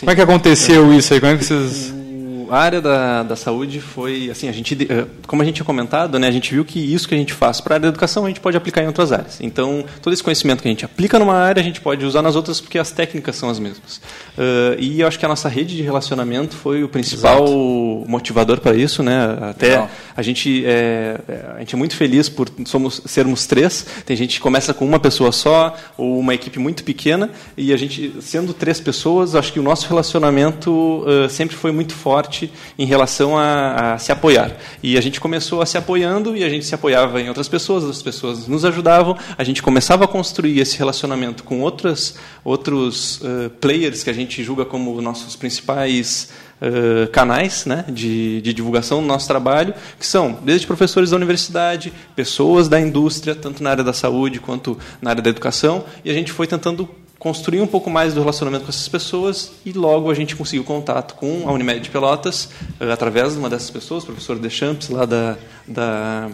[0.00, 1.20] como é que aconteceu isso aí?
[1.20, 2.01] Como é que vocês
[2.50, 6.18] a área da, da saúde foi, assim, a gente, eh, como a gente tinha comentado,
[6.18, 8.24] né, a gente viu que isso que a gente faz para a área da educação,
[8.24, 9.38] a gente pode aplicar em outras áreas.
[9.40, 12.36] Então, todo esse conhecimento que a gente aplica numa área, a gente pode usar nas
[12.36, 14.00] outras porque as técnicas são as mesmas.
[14.36, 18.04] Uh, e eu acho que a nossa rede de relacionamento foi o principal Exato.
[18.08, 19.38] motivador para isso, né?
[19.50, 19.88] Até Não.
[20.16, 21.20] a gente é,
[21.56, 23.86] a gente é muito feliz por somos sermos três.
[24.06, 27.76] Tem gente que começa com uma pessoa só ou uma equipe muito pequena e a
[27.76, 32.31] gente sendo três pessoas, acho que o nosso relacionamento uh, sempre foi muito forte
[32.78, 34.56] em relação a, a, se apoiar.
[34.82, 37.84] E a gente começou a se apoiando e a gente se apoiava em outras pessoas,
[37.84, 43.50] as pessoas nos ajudavam, a gente começava a construir esse relacionamento com outras, outros uh,
[43.60, 46.30] players que a gente julga como nossos principais
[46.62, 51.92] uh, canais né, de, de divulgação do nosso trabalho, que são desde professores da universidade,
[52.14, 56.14] pessoas da indústria, tanto na área da saúde quanto na área da educação, e a
[56.14, 56.88] gente foi tentando
[57.22, 61.14] construir um pouco mais do relacionamento com essas pessoas e logo a gente conseguiu contato
[61.14, 62.46] com a Unimed Pelotas
[62.80, 66.30] uh, através de uma dessas pessoas, o professor Deschamps lá da, da,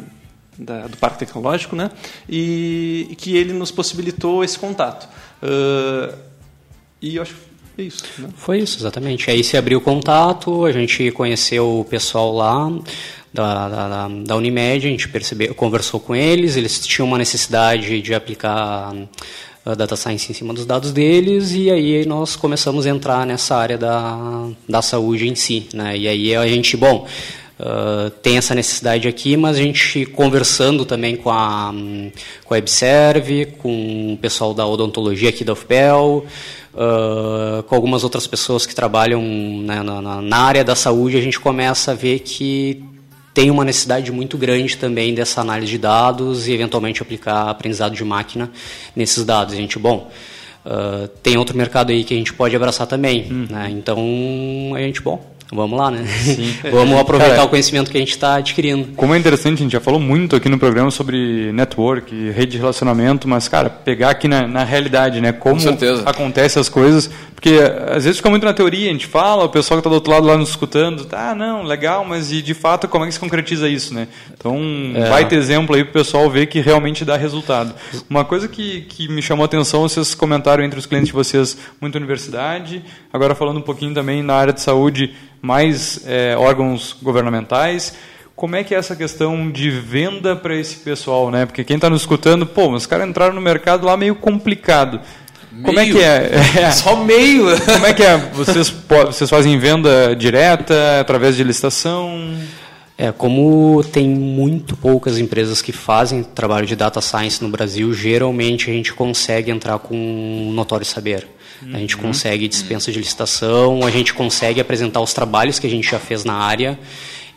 [0.59, 1.91] da, do Parque Tecnológico, né?
[2.27, 5.07] E, e, que ele nos possibilitou esse contato.
[5.43, 6.17] Uh,
[7.03, 8.05] e eu acho que é isso.
[8.17, 8.31] Né?
[8.35, 9.31] Foi isso, exatamente.
[9.31, 12.67] Aí se abriu o contato, a gente conheceu o pessoal lá
[13.31, 18.15] da, da, da Unimed, a gente percebeu, conversou com eles, eles tinham uma necessidade de
[18.15, 18.95] aplicar
[19.75, 23.79] data science em cima dos dados deles e aí nós começamos a entrar nessa área
[23.79, 25.69] da, da saúde em si.
[25.75, 25.97] Né?
[25.97, 27.07] E aí a gente, bom,
[27.59, 31.73] uh, tem essa necessidade aqui, mas a gente conversando também com a,
[32.45, 36.25] com a Ebserve, com o pessoal da odontologia aqui da UFPEL,
[36.75, 41.41] Uh, com algumas outras pessoas que trabalham né, na, na, área da saúde, a gente
[41.41, 42.85] começa a ver que
[43.33, 48.05] tem uma necessidade muito grande também dessa análise de dados e eventualmente aplicar aprendizado de
[48.05, 48.51] máquina
[48.97, 49.55] nesses dados.
[49.55, 50.11] A gente, bom,
[50.67, 53.47] uh, tem outro mercado aí que a gente pode abraçar também, hum.
[53.49, 53.69] né?
[53.71, 53.99] Então
[54.75, 56.05] a gente, bom, Vamos lá, né?
[56.71, 58.89] Vamos aproveitar Cara, o conhecimento que a gente está adquirindo.
[58.95, 62.59] Como é interessante, a gente já falou muito aqui no programa sobre network, rede de
[62.59, 65.33] relacionamento, mas, cara, pegar aqui na, na realidade, né?
[65.33, 67.11] Como Com acontecem as coisas.
[67.39, 69.95] Porque às vezes fica muito na teoria, a gente fala, o pessoal que está do
[69.95, 73.15] outro lado lá nos escutando, tá, não, legal, mas e de fato como é que
[73.15, 74.09] se concretiza isso, né?
[74.37, 74.59] Então,
[74.97, 75.09] é.
[75.09, 77.73] vai ter exemplo aí para o pessoal ver que realmente dá resultado.
[78.11, 81.57] Uma coisa que, que me chamou a atenção, vocês comentaram entre os clientes de vocês,
[81.81, 82.83] muita universidade,
[83.13, 87.95] agora falando um pouquinho também na área de saúde, mais é, órgãos governamentais.
[88.35, 91.45] Como é que é essa questão de venda para esse pessoal, né?
[91.45, 95.01] Porque quem está nos escutando, pô, os caras entraram no mercado lá meio complicado.
[95.51, 95.65] Meio?
[95.65, 96.31] Como é que é?
[96.63, 96.71] é?
[96.71, 97.47] Só meio.
[97.61, 98.17] Como é que é?
[98.33, 98.73] Vocês,
[99.07, 102.37] vocês fazem venda direta, através de licitação?
[102.97, 108.71] É, como tem muito poucas empresas que fazem trabalho de data science no Brasil, geralmente
[108.71, 111.27] a gente consegue entrar com um notório saber.
[111.63, 111.75] Uhum.
[111.75, 112.03] A gente uhum.
[112.03, 116.25] consegue dispensa de licitação, a gente consegue apresentar os trabalhos que a gente já fez
[116.25, 116.79] na área,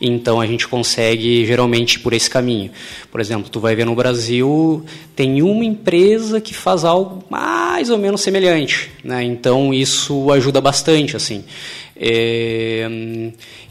[0.00, 2.70] então a gente consegue geralmente por esse caminho.
[3.10, 7.98] Por exemplo, tu vai ver no Brasil, tem uma empresa que faz algo mais ou
[7.98, 9.22] menos semelhante, né?
[9.22, 11.44] Então isso ajuda bastante, assim.
[12.04, 12.84] É,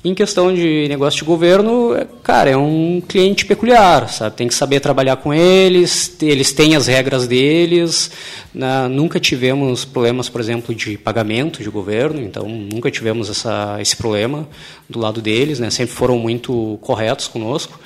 [0.06, 4.38] em questão de negócio de governo, cara, é um cliente peculiar, sabe?
[4.38, 8.10] Tem que saber trabalhar com eles, eles têm as regras deles.
[8.54, 8.88] Né?
[8.88, 14.48] Nunca tivemos problemas, por exemplo, de pagamento de governo, então nunca tivemos essa, esse problema
[14.90, 15.70] do lado deles, né?
[15.70, 17.78] Sempre foram muito corretos conosco.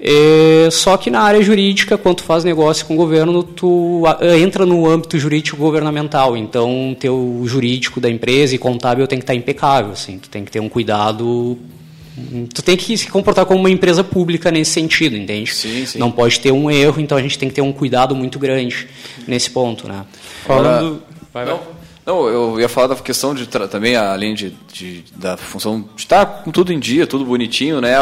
[0.00, 4.04] É, só que na área jurídica, quando tu faz negócio com o governo, tu
[4.40, 6.36] entra no âmbito jurídico governamental.
[6.36, 9.92] Então, teu jurídico da empresa e contábil tem que estar impecável.
[9.92, 11.58] Assim, tu tem que ter um cuidado.
[12.54, 15.52] Tu tem que se comportar como uma empresa pública nesse sentido, entende?
[15.52, 15.98] Sim, sim.
[15.98, 18.88] Não pode ter um erro, então a gente tem que ter um cuidado muito grande
[19.26, 20.04] nesse ponto, né?
[20.44, 21.02] Falando.
[21.32, 21.54] Vai, vai.
[21.54, 21.77] Não,
[22.08, 26.50] eu ia falar da questão de também, além de, de, da função de estar com
[26.50, 27.96] tudo em dia, tudo bonitinho, né?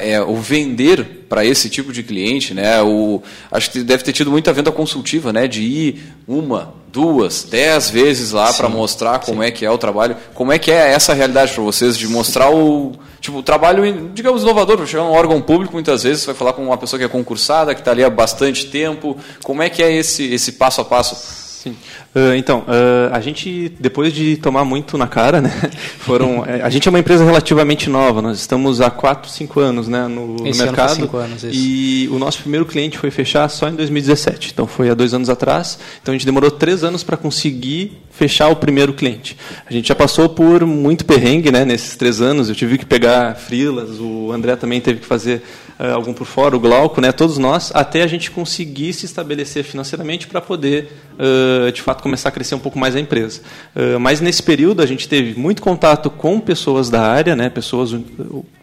[0.00, 2.80] É, o vender para esse tipo de cliente, né?
[2.82, 5.46] O, acho que deve ter tido muita venda consultiva, né?
[5.46, 9.48] De ir uma, duas, dez vezes lá para mostrar como sim.
[9.48, 10.16] é que é o trabalho.
[10.34, 14.42] Como é que é essa realidade para vocês de mostrar o tipo o trabalho, digamos,
[14.42, 17.04] inovador, para chegar um órgão público, muitas vezes você vai falar com uma pessoa que
[17.04, 19.16] é concursada, que está ali há bastante tempo.
[19.42, 21.41] Como é que é esse, esse passo a passo?
[21.62, 21.76] Sim.
[22.12, 26.68] Uh, então, uh, a gente, depois de tomar muito na cara, né, foram, é, a
[26.68, 30.42] gente é uma empresa relativamente nova, nós estamos há 4, 5 anos né, no, no
[30.42, 30.96] mercado.
[30.96, 31.54] Cinco anos, isso.
[31.54, 35.30] E o nosso primeiro cliente foi fechar só em 2017, então foi há dois anos
[35.30, 35.78] atrás.
[36.02, 39.36] Então a gente demorou três anos para conseguir fechar o primeiro cliente.
[39.64, 43.36] A gente já passou por muito perrengue né, nesses três anos, eu tive que pegar
[43.36, 45.44] frilas, o André também teve que fazer
[45.90, 50.26] algum por fora, o Glauco, né, todos nós, até a gente conseguir se estabelecer financeiramente
[50.26, 53.40] para poder, uh, de fato, começar a crescer um pouco mais a empresa.
[53.74, 57.92] Uh, mas nesse período a gente teve muito contato com pessoas da área, né, pessoas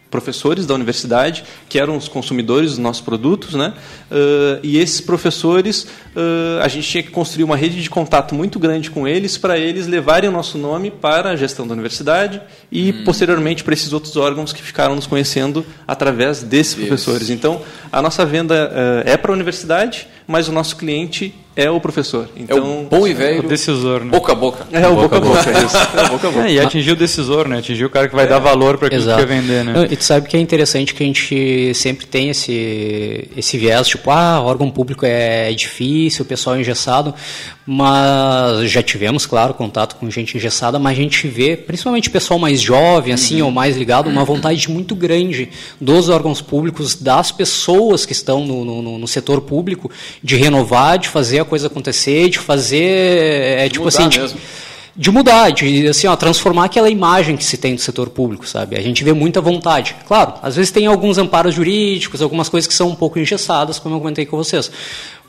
[0.10, 3.74] professores da universidade, que eram os consumidores dos nossos produtos, né?
[4.10, 5.84] Uh, e esses professores,
[6.16, 9.58] uh, a gente tinha que construir uma rede de contato muito grande com eles para
[9.58, 12.42] eles levarem o nosso nome para a gestão da universidade
[12.72, 13.04] e, hum.
[13.06, 17.30] posteriormente, para esses outros órgãos que ficaram nos conhecendo através desses professores.
[17.30, 21.82] Então, a nossa venda uh, é para a universidade, mas o nosso cliente é o
[21.82, 22.30] professor.
[22.38, 23.40] Então, é o bom e velho.
[23.44, 24.12] O decisor, né?
[24.12, 24.68] Boca a boca.
[24.72, 25.76] É o boca a boca, boca, é isso.
[25.76, 26.48] É o boca a boca.
[26.48, 27.58] É, e atingir o decisor, né?
[27.58, 28.28] Atingir o cara que vai é.
[28.28, 29.88] dar valor para aquilo que quer vender, né?
[29.90, 34.12] E tu sabe que é interessante que a gente sempre tem esse, esse viés, tipo,
[34.12, 37.14] ah, órgão público é difícil, o pessoal é engessado,
[37.66, 42.62] mas já tivemos, claro, contato com gente engessada, mas a gente vê, principalmente pessoal mais
[42.62, 43.48] jovem, assim, uhum.
[43.48, 45.50] ou mais ligado, uma vontade muito grande
[45.80, 49.92] dos órgãos públicos, das pessoas que estão no, no, no setor público,
[50.24, 54.36] de renovar, de fazer a coisa acontecer, de fazer, é, de tipo assim, de,
[54.96, 58.78] de, mudar, de assim, ó, transformar aquela imagem que se tem do setor público, sabe?
[58.78, 59.96] A gente vê muita vontade.
[60.08, 63.96] Claro, às vezes tem alguns amparos jurídicos, algumas coisas que são um pouco engessadas, como
[63.96, 64.70] eu comentei com vocês.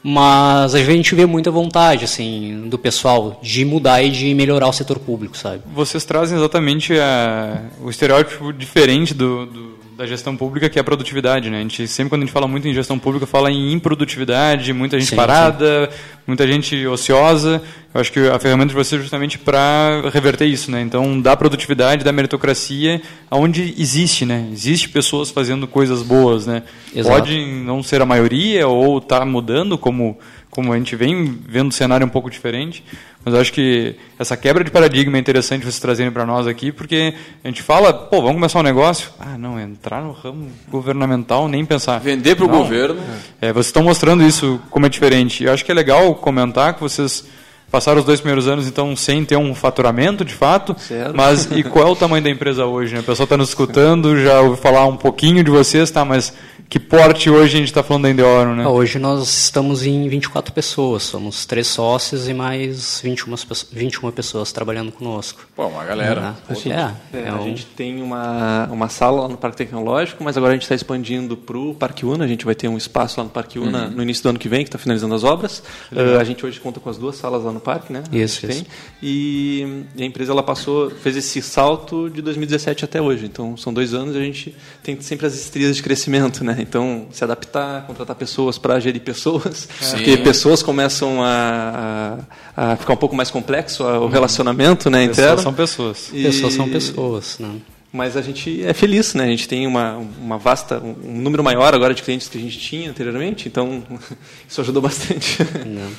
[0.02, 4.72] Mas a gente vê muita vontade, assim, do pessoal de mudar e de melhorar o
[4.72, 5.62] setor público, sabe?
[5.74, 10.84] Vocês trazem exatamente a, o estereótipo diferente do, do da gestão pública, que é a
[10.84, 11.58] produtividade, né?
[11.58, 14.98] A gente sempre quando a gente fala muito em gestão pública, fala em improdutividade, muita
[14.98, 15.98] gente sim, parada, sim.
[16.26, 17.62] muita gente ociosa.
[17.92, 20.80] Eu acho que a ferramenta de vocês é justamente para reverter isso, né?
[20.80, 24.48] Então, da produtividade, da meritocracia, aonde existe, né?
[24.50, 26.62] Existe pessoas fazendo coisas boas, né?
[26.96, 27.16] Exato.
[27.16, 30.18] Pode não ser a maioria ou está mudando, como
[30.50, 32.84] como a gente vem vendo um cenário um pouco diferente,
[33.24, 36.72] mas eu acho que essa quebra de paradigma é interessante vocês trazerem para nós aqui,
[36.72, 39.10] porque a gente fala, pô, vamos começar um negócio.
[39.18, 41.98] Ah, não, entrar no ramo governamental, nem pensar.
[42.00, 43.00] Vender para o governo.
[43.40, 45.44] É, vocês estão mostrando isso como é diferente.
[45.44, 47.24] Eu acho que é legal comentar que vocês
[47.70, 50.74] passaram os dois primeiros anos, então, sem ter um faturamento, de fato.
[50.78, 51.14] Certo.
[51.14, 52.94] Mas e qual é o tamanho da empresa hoje?
[52.94, 53.00] Né?
[53.00, 56.04] O pessoal está nos escutando, já ouviu falar um pouquinho de vocês, tá?
[56.04, 56.32] Mas
[56.70, 58.64] que porte hoje a gente está falando da Endeoro, né?
[58.64, 63.34] Hoje nós estamos em 24 pessoas, somos três sócios e mais 21,
[63.72, 65.48] 21 pessoas trabalhando conosco.
[65.56, 66.36] Pô, uma galera.
[66.48, 67.42] É, a gente, é, é, a um...
[67.42, 71.36] gente tem uma, uma sala lá no Parque Tecnológico, mas agora a gente está expandindo
[71.36, 73.90] para o Parque Una, a gente vai ter um espaço lá no Parque Una uhum.
[73.90, 75.64] no início do ano que vem, que está finalizando as obras.
[75.90, 78.02] Uh, a gente hoje conta com as duas salas lá no parque, né?
[78.12, 78.64] Isso, isso.
[79.02, 83.72] E, e a empresa ela passou, fez esse salto de 2017 até hoje, então são
[83.72, 86.56] dois anos e a gente tem sempre as estrias de crescimento, né?
[86.60, 89.96] Então, se adaptar, contratar pessoas para gerir pessoas, Sim.
[89.96, 92.18] porque pessoas começam a,
[92.56, 95.36] a, a, ficar um pouco mais complexo o relacionamento né, interno.
[95.36, 96.10] Pessoas são pessoas.
[96.12, 96.22] E...
[96.22, 97.60] Pessoas são pessoas, né?
[97.92, 99.24] Mas a gente é feliz, né?
[99.24, 102.58] A gente tem uma, uma vasta, um número maior agora de clientes que a gente
[102.58, 103.82] tinha anteriormente, então
[104.48, 105.38] isso ajudou bastante.
[105.66, 105.90] Não.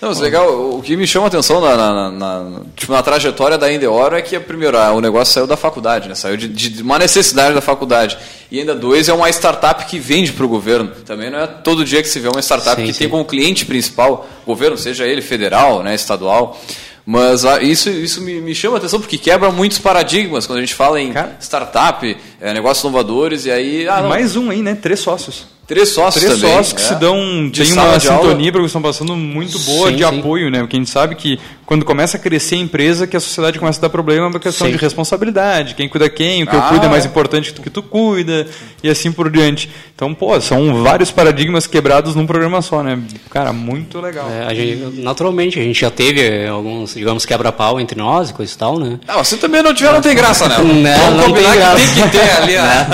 [0.00, 3.56] Não, mas legal, o que me chama a atenção na, na, na, tipo, na trajetória
[3.56, 6.14] da Endeoro é que, primeiro, o negócio saiu da faculdade, né?
[6.14, 8.18] saiu de, de, uma necessidade da faculdade.
[8.50, 10.90] E ainda dois, é uma startup que vende para o governo.
[11.06, 12.98] Também não é todo dia que se vê uma startup sim, que sim.
[13.00, 16.60] tem como cliente principal o governo, seja ele federal, né, estadual.
[17.06, 20.60] Mas ah, isso, isso me, me, chama a atenção porque quebra muitos paradigmas quando a
[20.60, 21.36] gente fala em Cara.
[21.40, 23.88] startup, é, negócios inovadores, e aí.
[23.88, 24.74] Ah, mais um aí, né?
[24.74, 25.55] Três sócios.
[25.66, 26.84] Três sócios Três também, sócios que é.
[26.84, 27.48] se dão.
[27.50, 30.18] De tem uma sintonia porque estão passando muito boa sim, de sim.
[30.18, 30.60] apoio, né?
[30.60, 33.80] Porque a gente sabe que quando começa a crescer a empresa, que a sociedade começa
[33.80, 34.72] a dar problema é uma questão sim.
[34.72, 35.74] de responsabilidade.
[35.74, 38.46] Quem cuida quem, o que ah, eu cuido é mais importante do que tu cuida,
[38.82, 39.68] e assim por diante.
[39.94, 42.98] Então, pô, são vários paradigmas quebrados num programa só, né?
[43.30, 44.30] Cara, muito legal.
[44.30, 48.52] É, a gente, naturalmente, a gente já teve alguns, digamos, quebra-pau entre nós e coisa
[48.52, 49.00] e tal, né?
[49.08, 50.56] Ah, você também não tiver, não tem graça, né?
[50.76, 51.78] Não, Vamos não combinar tem graça.
[51.78, 52.86] que tem que ter ali, né?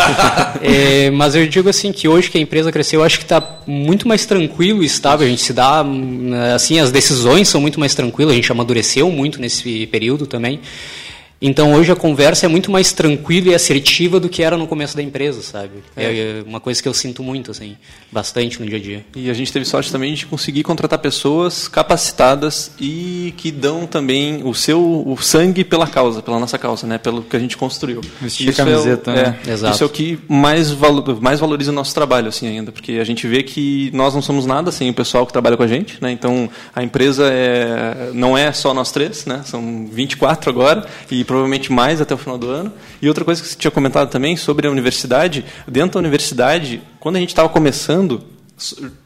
[0.62, 3.24] é, mas eu digo assim que hoje que a empresa empresa crescer, eu acho que
[3.24, 5.26] está muito mais tranquilo e estável.
[5.26, 5.84] A gente se dá,
[6.54, 8.32] assim, as decisões são muito mais tranquilas.
[8.32, 10.60] A gente amadureceu muito nesse período também.
[11.45, 14.97] Então hoje a conversa é muito mais tranquila e assertiva do que era no começo
[14.97, 15.82] da empresa, sabe?
[15.97, 16.05] É.
[16.05, 16.43] é.
[16.47, 17.76] uma coisa que eu sinto muito, assim,
[18.12, 19.05] bastante no dia a dia.
[19.16, 24.43] E a gente teve sorte também de conseguir contratar pessoas capacitadas e que dão também
[24.45, 26.97] o seu o sangue pela causa, pela nossa causa, né?
[26.97, 28.01] Pelo que a gente construiu.
[28.20, 29.38] Vestir isso camiseta, é, né?
[29.45, 29.74] É, Exato.
[29.74, 33.05] Isso é o que mais, valo, mais valoriza o nosso trabalho, assim, ainda, porque a
[33.05, 35.99] gente vê que nós não somos nada sem o pessoal que trabalha com a gente,
[36.01, 36.12] né?
[36.12, 39.43] Então a empresa é, não é só nós três, né?
[39.45, 42.70] São 24 agora e provavelmente mais até o final do ano.
[43.00, 47.16] E outra coisa que você tinha comentado também sobre a universidade, dentro da universidade, quando
[47.16, 48.22] a gente estava começando,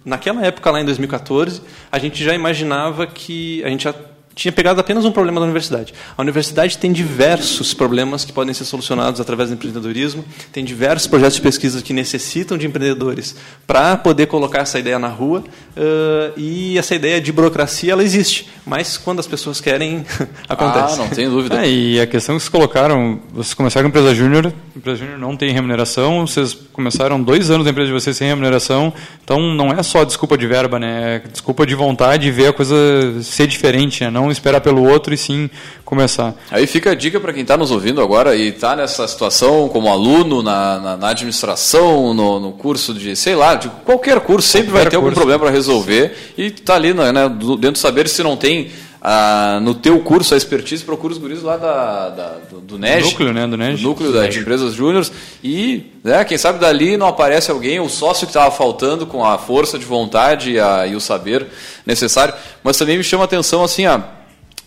[0.05, 3.95] naquela época lá em 2014, a gente já imaginava que a gente já
[4.37, 5.95] tinha pegado apenas um problema da universidade.
[6.17, 10.23] A universidade tem diversos problemas que podem ser solucionados através do empreendedorismo,
[10.53, 13.35] tem diversos projetos de pesquisa que necessitam de empreendedores
[13.67, 18.47] para poder colocar essa ideia na rua, uh, e essa ideia de burocracia ela existe,
[18.67, 20.05] mas quando as pessoas querem,
[20.47, 20.95] acontece.
[20.95, 21.65] Ah, não tem dúvida.
[21.65, 24.99] É, e a questão que vocês colocaram, vocês começaram com a empresa júnior, a empresa
[24.99, 28.93] júnior não tem remuneração, vocês começaram dois anos da empresa de vocês sem remuneração,
[29.25, 31.23] então não é só desculpa de verba, né?
[31.25, 32.77] é desculpa de vontade de ver a coisa
[33.23, 34.11] ser diferente, né?
[34.11, 35.49] não não esperar pelo outro e sim
[35.85, 36.35] começar.
[36.51, 39.89] Aí fica a dica para quem está nos ouvindo agora e está nessa situação como
[39.89, 44.69] aluno na, na, na administração, no, no, curso de, sei lá, de qualquer curso, sempre
[44.69, 45.07] qualquer vai ter curso.
[45.07, 48.71] algum problema para resolver e está ali né, né dentro do saber se não tem
[49.09, 53.05] ah, no teu curso a expertise, procura os guris lá da, da do, do NEG.
[53.05, 53.47] Núcleo, né?
[53.47, 53.77] Do NEG.
[53.77, 55.13] Do núcleo das empresas júniores.
[55.45, 59.39] E, né, quem sabe dali não aparece alguém, o sócio que estava faltando com a
[59.39, 61.47] força de vontade e, a, e, o saber
[61.87, 62.35] necessário.
[62.65, 64.03] Mas também me chama a atenção, assim, a,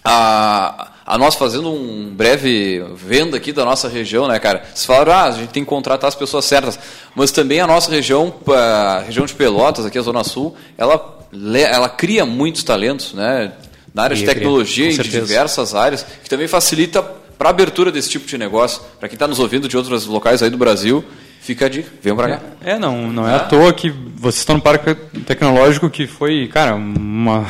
[0.06, 4.64] a, a nós fazendo um breve venda aqui da nossa região, né, cara?
[4.74, 6.80] Vocês falaram, ah, a gente tem que contratar as pessoas certas.
[7.14, 11.28] Mas também a nossa região, a região de Pelotas, aqui a Zona Sul, ela,
[11.70, 13.52] ela cria muitos talentos, né?
[13.94, 17.02] Na área de tecnologia e de diversas áreas, que também facilita
[17.38, 18.82] para a abertura desse tipo de negócio.
[19.00, 21.04] Para quem está nos ouvindo de outros locais aí do Brasil,
[21.40, 22.42] fica a dica, venham para cá.
[22.62, 24.94] É, não, não é, é à toa que vocês estão no parque
[25.26, 27.46] tecnológico que foi, cara, uma,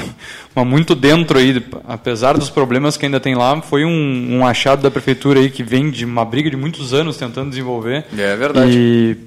[0.55, 4.83] uma muito dentro aí, apesar dos problemas que ainda tem lá, foi um, um achado
[4.83, 8.05] da prefeitura aí que vem de uma briga de muitos anos tentando desenvolver.
[8.15, 8.71] É verdade.
[8.71, 9.17] E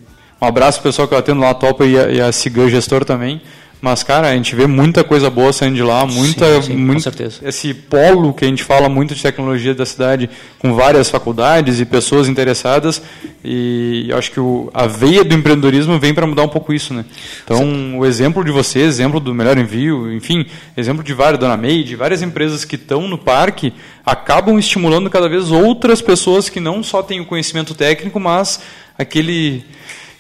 [0.40, 2.68] um abraço pro pessoal que eu atendo lá, a Topa e a, e a Cigan
[2.68, 3.42] Gestor também.
[3.82, 6.98] Mas, cara, a gente vê muita coisa boa saindo de lá, muita, sim, sim, muito,
[6.98, 7.40] com certeza.
[7.42, 10.30] esse polo que a gente fala muito de tecnologia da cidade,
[10.60, 13.02] com várias faculdades e pessoas interessadas,
[13.44, 16.94] e eu acho que o, a veia do empreendedorismo vem para mudar um pouco isso,
[16.94, 17.04] né?
[17.42, 21.96] Então, o exemplo de vocês, exemplo do Melhor Envio, enfim, exemplo de várias, Dona Made,
[21.96, 23.72] várias empresas que estão no parque,
[24.06, 28.60] acabam estimulando cada vez outras pessoas que não só têm o conhecimento técnico, mas
[28.96, 29.64] aquele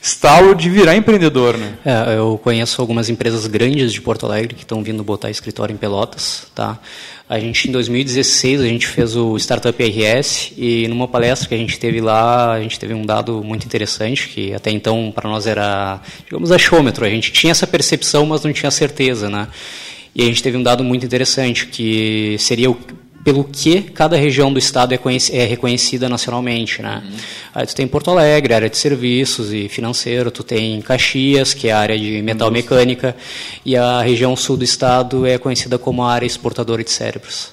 [0.02, 1.74] estalo de virar empreendedor, né?
[1.84, 5.76] É, eu conheço algumas empresas grandes de Porto Alegre que estão vindo botar escritório em
[5.76, 6.80] Pelotas, tá?
[7.28, 11.58] A gente, em 2016, a gente fez o Startup RS e numa palestra que a
[11.58, 15.46] gente teve lá, a gente teve um dado muito interessante, que até então para nós
[15.46, 17.04] era, digamos, achômetro.
[17.04, 19.46] A gente tinha essa percepção, mas não tinha certeza, né?
[20.14, 22.76] E a gente teve um dado muito interessante, que seria o
[23.24, 24.98] pelo que cada região do estado é,
[25.32, 27.02] é reconhecida nacionalmente, né?
[27.04, 27.16] Uhum.
[27.54, 31.72] Aí tu tem Porto Alegre, área de serviços e financeiro, tu tem Caxias, que é
[31.72, 33.16] a área de metal mecânica,
[33.64, 37.52] e a região sul do estado é conhecida como a área exportadora de cérebros.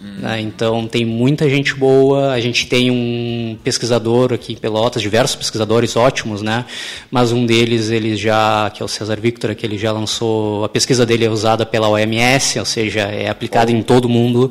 [0.00, 0.20] Uhum.
[0.20, 0.40] Né?
[0.40, 5.94] Então tem muita gente boa, a gente tem um pesquisador aqui em Pelotas, diversos pesquisadores
[5.94, 6.64] ótimos, né?
[7.10, 10.68] Mas um deles, ele já, que é o César Victor, que ele já lançou, a
[10.70, 13.74] pesquisa dele é usada pela OMS, ou seja, é aplicada oh.
[13.74, 14.50] em todo mundo.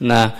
[0.00, 0.32] Né?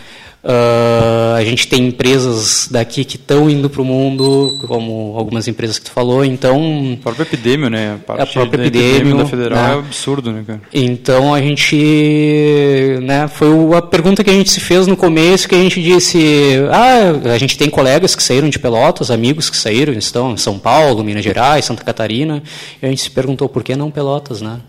[0.46, 5.76] Uh, a gente tem empresas daqui que estão indo para o mundo, como algumas empresas
[5.76, 6.96] que tu falou, então...
[7.00, 7.98] A própria epidemia, né?
[8.06, 9.74] A, a própria epidemia da Federal né?
[9.74, 10.60] é absurdo, né, cara?
[10.72, 13.00] Então a gente...
[13.02, 16.60] Né, foi a pergunta que a gente se fez no começo, que a gente disse...
[16.70, 20.60] Ah, a gente tem colegas que saíram de Pelotas, amigos que saíram, estão em São
[20.60, 22.40] Paulo, Minas Gerais, Santa Catarina,
[22.80, 24.60] e a gente se perguntou por que não Pelotas, né?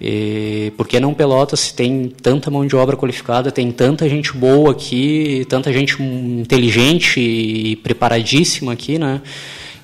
[0.00, 4.32] E por que não Pelotas se tem tanta mão de obra qualificada, tem tanta gente
[4.32, 9.22] boa aqui, tanta gente inteligente e preparadíssima aqui, né?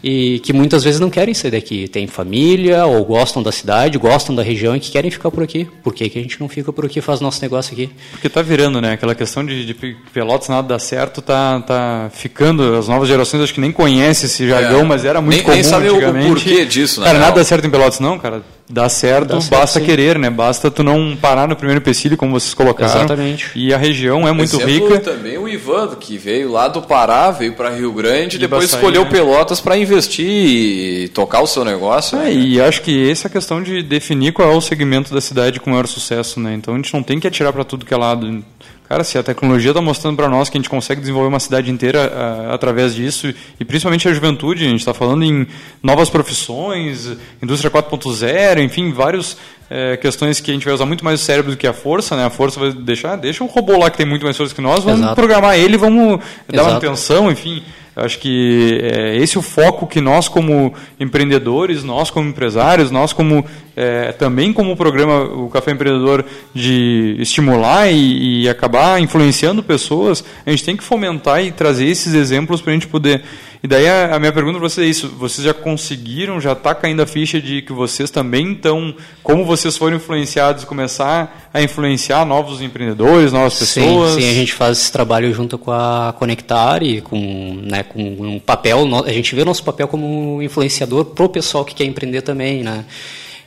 [0.02, 1.86] E que muitas vezes não querem sair daqui.
[1.86, 5.66] Tem família, ou gostam da cidade, gostam da região e que querem ficar por aqui.
[5.82, 7.90] Por que, que a gente não fica por aqui e faz nosso negócio aqui?
[8.10, 8.92] Porque está virando, né?
[8.92, 9.74] Aquela questão de, de
[10.12, 12.76] Pelotas nada dá certo, tá, tá ficando.
[12.76, 14.84] As novas gerações acho que nem conhecem esse jargão, é.
[14.84, 16.26] mas era muito nem, comum nem sabe antigamente.
[16.26, 17.06] o porquê disso, né?
[17.06, 18.42] Cara, nada dá certo em Pelotas não, cara.
[18.68, 20.30] Dá certo, dá basta certo, querer, né?
[20.30, 22.90] Basta tu não parar no primeiro empecilho, como vocês colocaram.
[22.90, 23.50] Exatamente.
[23.54, 25.00] E a região é muito Exemplo rica.
[25.00, 28.78] também o Ivan, que veio lá do Pará, veio para Rio Grande, E depois Baçaí,
[28.78, 29.10] escolheu né?
[29.10, 32.18] Pelotas para investir e tocar o seu negócio.
[32.18, 35.20] É, e acho que essa é a questão de definir qual é o segmento da
[35.20, 36.54] cidade com maior sucesso, né?
[36.54, 38.42] Então a gente não tem que atirar para tudo que é lado.
[38.88, 41.70] Cara, se a tecnologia está mostrando para nós que a gente consegue desenvolver uma cidade
[41.70, 45.46] inteira ah, através disso, e principalmente a juventude, a gente está falando em
[45.82, 49.38] novas profissões, indústria 4.0, enfim, várias
[49.74, 52.14] eh, questões que a gente vai usar muito mais o cérebro do que a força,
[52.14, 52.26] né?
[52.26, 54.84] A força vai deixar, deixa um robô lá que tem muito mais força que nós,
[54.84, 55.14] vamos Exato.
[55.14, 56.68] programar ele, vamos dar Exato.
[56.68, 57.62] manutenção, enfim.
[57.96, 63.14] Eu acho que é esse o foco que nós como empreendedores, nós como empresários, nós
[63.14, 63.44] como
[63.74, 70.50] é, também como programa o Café Empreendedor de estimular e, e acabar influenciando pessoas, a
[70.50, 73.22] gente tem que fomentar e trazer esses exemplos para a gente poder.
[73.62, 76.74] E daí a, a minha pergunta para vocês é isso: vocês já conseguiram, já está
[76.74, 78.92] caindo a ficha de que vocês também estão,
[79.22, 84.14] como vocês foram influenciados, começar a influenciar novos empreendedores, novas pessoas?
[84.14, 88.02] Sim, sim, a gente faz esse trabalho junto com a Conectar e com, né, com
[88.02, 92.22] um papel, a gente vê o nosso papel como influenciador pro pessoal que quer empreender
[92.22, 92.84] também, né?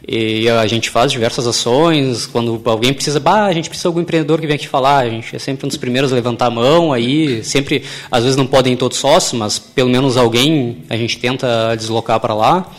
[0.07, 4.01] E a gente faz diversas ações, quando alguém precisa, bah, a gente precisa de algum
[4.01, 6.51] empreendedor que venha aqui falar, a gente é sempre um dos primeiros a levantar a
[6.51, 11.17] mão, aí sempre, às vezes não podem todos sócios, mas pelo menos alguém a gente
[11.17, 12.71] tenta deslocar para lá.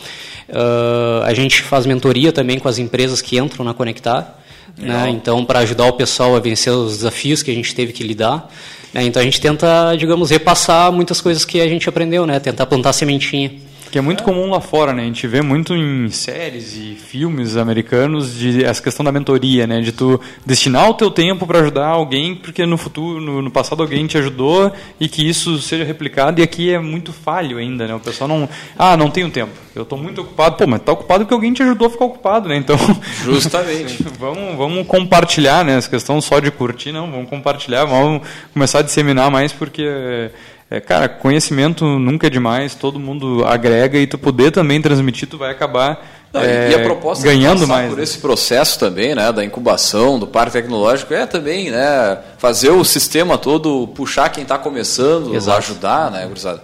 [0.53, 4.39] Ah, a gente faz mentoria também com as empresas que entram na Conectar,
[4.79, 5.09] né?
[5.11, 8.51] Então, para ajudar o pessoal a vencer os desafios que a gente teve que lidar.
[8.93, 9.03] né?
[9.05, 12.39] Então, a gente tenta, digamos, repassar muitas coisas que a gente aprendeu, né?
[12.39, 13.53] Tentar plantar sementinha.
[13.97, 15.05] Que é muito comum lá fora, né?
[15.05, 19.81] A gente vê muito em séries e filmes americanos de essa questão da mentoria, né?
[19.81, 23.83] De tu destinar o teu tempo para ajudar alguém, porque no futuro, no, no passado
[23.83, 24.71] alguém te ajudou
[25.01, 26.43] e que isso seja replicado.
[26.43, 27.95] E aqui é muito falho ainda, né?
[27.95, 28.47] O pessoal não,
[28.79, 29.53] ah, não tenho tempo.
[29.75, 30.57] Eu estou muito ocupado.
[30.57, 32.57] Pô, mas tá ocupado porque alguém te ajudou a ficar ocupado, né?
[32.57, 32.77] Então,
[33.25, 34.03] Justamente.
[34.21, 35.79] vamos, vamos compartilhar, né?
[35.79, 37.11] Essa questão só de curtir, não.
[37.11, 40.31] Vamos compartilhar, vamos começar a disseminar mais, porque,
[40.69, 45.39] é, cara, conhecimento nunca é demais, todo mundo agrega e tu poder também transmitir, tu
[45.39, 47.89] vai acabar Não, é, e a proposta ganhando passar mais.
[47.89, 48.03] por né?
[48.03, 53.39] esse processo também, né, da incubação, do parque tecnológico, é também, né, fazer o sistema
[53.39, 55.59] todo puxar quem está começando, Exato.
[55.59, 56.61] ajudar, né, gurizada.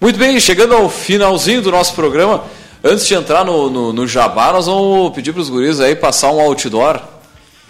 [0.00, 2.44] Muito bem, chegando ao finalzinho do nosso programa,
[2.82, 6.30] antes de entrar no, no, no Jabá, nós vamos pedir para os guris aí passar
[6.32, 7.00] um outdoor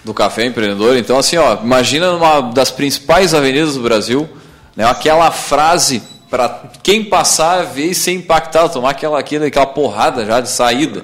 [0.04, 0.96] do Café Empreendedor.
[0.96, 4.28] Então, assim, ó, imagina numa das principais avenidas do Brasil,
[4.78, 6.00] né, aquela frase
[6.30, 11.02] para quem passar ver e ser impactado, tomar aquela, aquela, aquela porrada já de saída.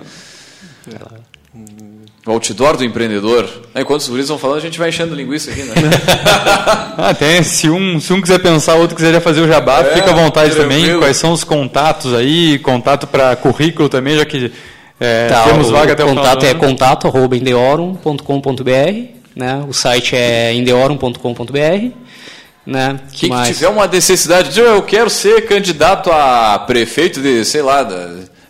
[2.26, 3.42] O outdoor do empreendedor.
[3.74, 5.74] Né, Enquanto os guris vão falando, a gente vai enchendo linguiça aqui, né?
[6.96, 9.80] Ah, até se um, se um quiser pensar, o outro quiser já fazer o jabá,
[9.80, 10.78] É, fica à vontade também.
[10.78, 11.00] tranquilo.
[11.00, 12.58] Quais são os contatos aí?
[12.60, 14.50] Contato para currículo também, já que
[15.00, 16.60] é, Tá, temos vaga até o final contato é ano.
[16.60, 18.70] contato arroba indeorum.com.br,
[19.36, 19.64] né?
[19.68, 21.90] O site é indeorum.com.br,
[22.66, 22.98] né?
[23.12, 27.62] Que Quem que tiver uma necessidade de eu quero ser candidato a prefeito de, sei
[27.62, 27.82] lá,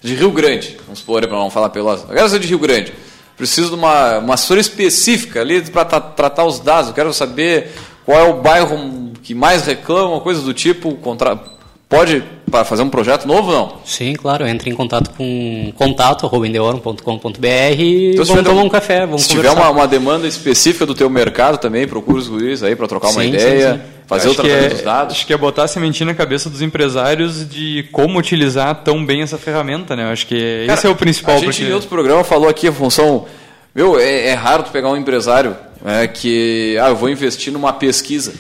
[0.03, 2.93] de Rio Grande, vamos supor, para não falar Pelotas, eu quero ser de Rio Grande.
[3.37, 6.89] Preciso de uma, uma assessoria específica ali para tratar os dados.
[6.91, 7.73] Eu quero saber
[8.05, 10.95] qual é o bairro que mais reclama, coisa do tipo.
[10.97, 11.37] Contra...
[11.89, 13.77] Pode para fazer um projeto novo não?
[13.85, 17.47] Sim, claro, entre em contato com contato arroba indeorum.com.br
[17.79, 19.71] e Então, vamos tiver- tomar um café, vamos Se tiver conversar.
[19.71, 23.23] uma, uma demanda específica do teu mercado também, procura os guris aí para trocar uma
[23.23, 23.81] Sim, sim, ideia, sim.
[24.07, 25.17] Fazer o tratamento é- dos dados.
[25.17, 29.23] Acho que é botar a sementinha na cabeça dos empresários de como utilizar tão bem
[29.23, 30.11] essa ferramenta, né?
[30.11, 31.37] Acho que esse é o principal.
[31.37, 33.27] A gente porque- em outro programa falou aqui a função.
[33.75, 36.77] Meu, é, é raro tu pegar um empresário é, que.
[36.81, 38.33] Ah, eu vou investir numa pesquisa.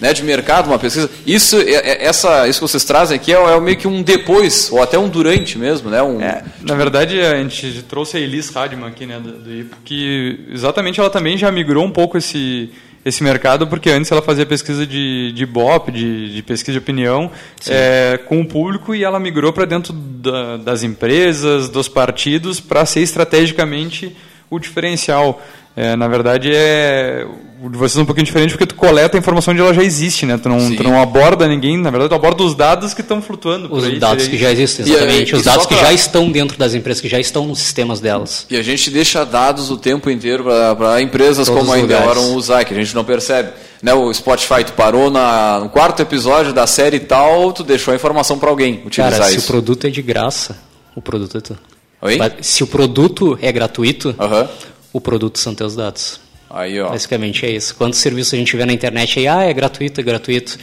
[0.00, 1.10] Né, de mercado, uma pesquisa.
[1.26, 4.70] Isso, é- é- essa, isso que vocês trazem aqui é, é meio que um depois,
[4.72, 6.02] ou até um durante mesmo, né?
[6.02, 6.18] Um,
[6.62, 10.98] Na verdade, a gente trouxe a Elis Radman aqui, né, do, do IPO, que exatamente
[10.98, 12.70] ela também já migrou um pouco esse,
[13.04, 17.30] esse mercado, porque antes ela fazia pesquisa de, de BOP, de, de pesquisa de opinião,
[17.66, 22.84] é, com o público, e ela migrou para dentro da- das empresas, dos partidos, para
[22.84, 24.14] ser estrategicamente
[24.50, 25.40] o diferencial.
[25.76, 27.24] É, na verdade, é,
[27.62, 29.82] o de vocês é um pouquinho diferente, porque tu coleta a informação onde ela já
[29.84, 30.36] existe, né?
[30.36, 30.74] Tu não, Sim.
[30.76, 33.68] tu não aborda ninguém, na verdade, tu aborda os dados que estão flutuando.
[33.68, 35.30] por Os aí, dados que já existem, E, exatamente.
[35.32, 37.60] e Os dados só que pra- já estão dentro das empresas, que já estão nos
[37.60, 38.46] sistemas delas.
[38.50, 40.44] E a gente deixa dados o tempo inteiro
[40.76, 41.78] para empresas Todos como a.
[41.78, 43.50] Endeavoram usar, que a gente não percebe.
[43.82, 47.94] Né, o Spotify, tu parou na, no quarto episódio da série tal, tu deixou a
[47.94, 49.46] informação para alguém utilizar Cara, se isso.
[49.46, 50.58] o produto é de graça,
[50.94, 51.56] o produto é tu.
[52.02, 52.18] Oi?
[52.42, 54.48] Se o produto é gratuito, Aham.
[54.92, 56.20] O produto são teus dados.
[56.48, 56.88] Aí, ó.
[56.90, 57.74] Basicamente é isso.
[57.76, 60.58] Quantos serviços a gente vê na internet aí, ah, é gratuito, é gratuito.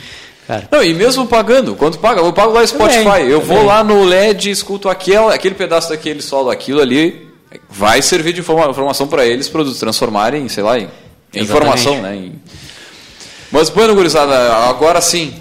[0.45, 2.21] Cara, Não, e mesmo pagando, quanto paga?
[2.21, 3.65] Eu pago lá no Spotify, Também, eu vou também.
[3.65, 7.27] lá no LED, escuto aquele, aquele pedaço daquele solo, aquilo ali,
[7.69, 11.43] vai servir de informa- informação para eles, produtos, transformarem, sei lá, em, em Exatamente.
[11.81, 12.15] informação, né?
[12.15, 12.41] Em-
[13.51, 15.33] Mas, bueno, gurizada, agora sim.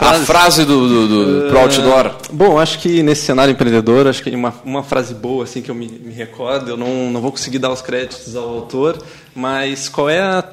[0.00, 2.14] a frase do, do, do, pro outdoor.
[2.32, 5.74] Bom, acho que nesse cenário empreendedor, acho que uma, uma frase boa assim que eu
[5.74, 8.98] me, me recordo, eu não, não vou conseguir dar os créditos ao autor,
[9.34, 10.44] mas qual é a,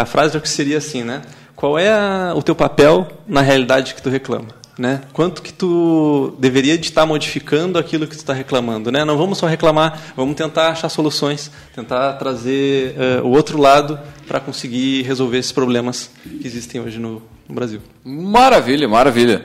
[0.00, 1.22] a frase que seria assim, né?
[1.54, 4.63] Qual é a, o teu papel na realidade que tu reclama?
[4.76, 5.02] Né?
[5.12, 9.04] Quanto que tu deveria de estar modificando aquilo que tu está reclamando, né?
[9.04, 13.96] Não vamos só reclamar, vamos tentar achar soluções, tentar trazer uh, o outro lado
[14.26, 17.80] para conseguir resolver esses problemas que existem hoje no, no Brasil.
[18.04, 19.44] Maravilha, maravilha.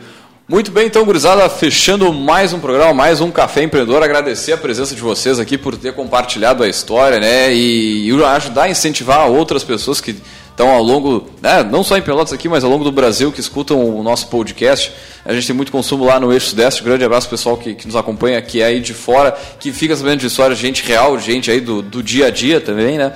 [0.49, 4.01] Muito bem, então, gurizada, fechando mais um programa, mais um Café Empreendedor.
[4.01, 7.53] Agradecer a presença de vocês aqui por ter compartilhado a história, né?
[7.53, 10.15] E, e ajudar a incentivar outras pessoas que
[10.59, 13.39] estão ao longo, né, não só em Pelotas aqui, mas ao longo do Brasil, que
[13.39, 14.91] escutam o nosso podcast.
[15.23, 16.83] A gente tem muito consumo lá no Eixo Sudeste.
[16.83, 20.19] Grande abraço pessoal que, que nos acompanha, que é aí de fora, que fica sabendo
[20.19, 23.13] de histórias, gente real, gente aí do, do dia a dia também, né?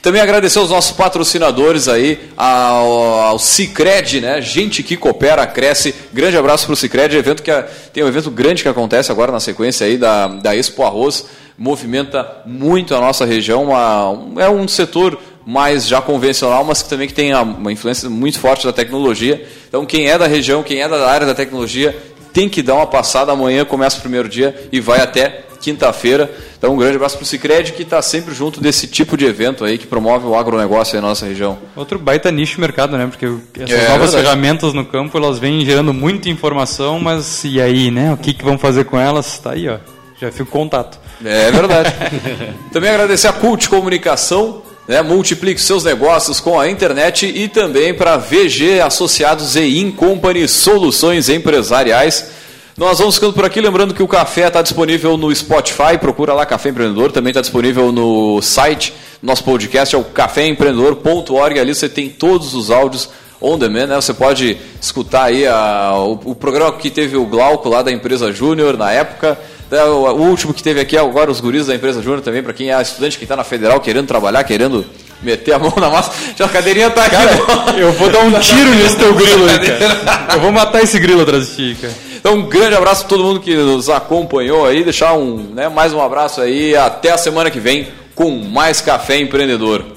[0.00, 2.92] Também agradecer aos nossos patrocinadores aí, ao,
[3.22, 4.40] ao Cicred, né?
[4.40, 5.92] Gente que coopera, cresce.
[6.12, 9.32] Grande abraço para o Cicred, evento que é, tem um evento grande que acontece agora
[9.32, 11.26] na sequência aí da, da Expo Arroz.
[11.56, 17.06] Movimenta muito a nossa região, uma, é um setor mais já convencional, mas que também
[17.06, 19.46] que tem uma influência muito forte da tecnologia.
[19.68, 21.96] Então, quem é da região, quem é da área da tecnologia,
[22.32, 23.32] tem que dar uma passada.
[23.32, 26.30] Amanhã começa o primeiro dia e vai até quinta-feira.
[26.58, 29.64] Então, um grande abraço para o Cicred, que está sempre junto desse tipo de evento
[29.64, 31.58] aí, que promove o agronegócio aí na nossa região.
[31.74, 33.06] Outro baita nicho de mercado, né?
[33.06, 33.26] Porque
[33.58, 34.22] essas é, novas verdade.
[34.22, 38.12] ferramentas no campo, elas vêm gerando muita informação, mas e aí, né?
[38.12, 39.34] O que, que vão fazer com elas?
[39.34, 39.78] Está aí, ó.
[40.20, 40.98] Já fica o contato.
[41.24, 41.92] É verdade.
[42.72, 48.16] Também agradecer a Cult Comunicação, né, multiplique seus negócios com a internet e também para
[48.16, 52.30] VG Associados e In Company Soluções Empresariais.
[52.76, 56.44] Nós vamos ficando por aqui, lembrando que o café está disponível no Spotify, procura lá
[56.44, 62.10] Café Empreendedor, também está disponível no site, nosso podcast é o caféempreendedor.org, ali você tem
[62.10, 63.08] todos os áudios
[63.40, 63.94] on demand, né?
[63.94, 68.32] Você pode escutar aí a, o, o programa que teve o Glauco lá da empresa
[68.32, 69.38] Júnior na época,
[69.74, 72.72] é, o, último que teve aqui agora os guris da empresa Júnior também, para quem
[72.72, 74.84] é estudante que está na federal querendo trabalhar, querendo
[75.22, 76.12] meter a mão na massa.
[76.36, 77.16] Já a cadeirinha tá aqui.
[77.16, 80.34] Cara, eu vou dar um tiro nesse teu grilo aí, cara.
[80.34, 81.94] Eu vou matar esse grilo atrás de ti, cara.
[82.16, 84.82] Então, um grande abraço a todo mundo que nos acompanhou aí.
[84.82, 86.74] Deixar um, né, mais um abraço aí.
[86.74, 89.93] Até a semana que vem com mais Café Empreendedor.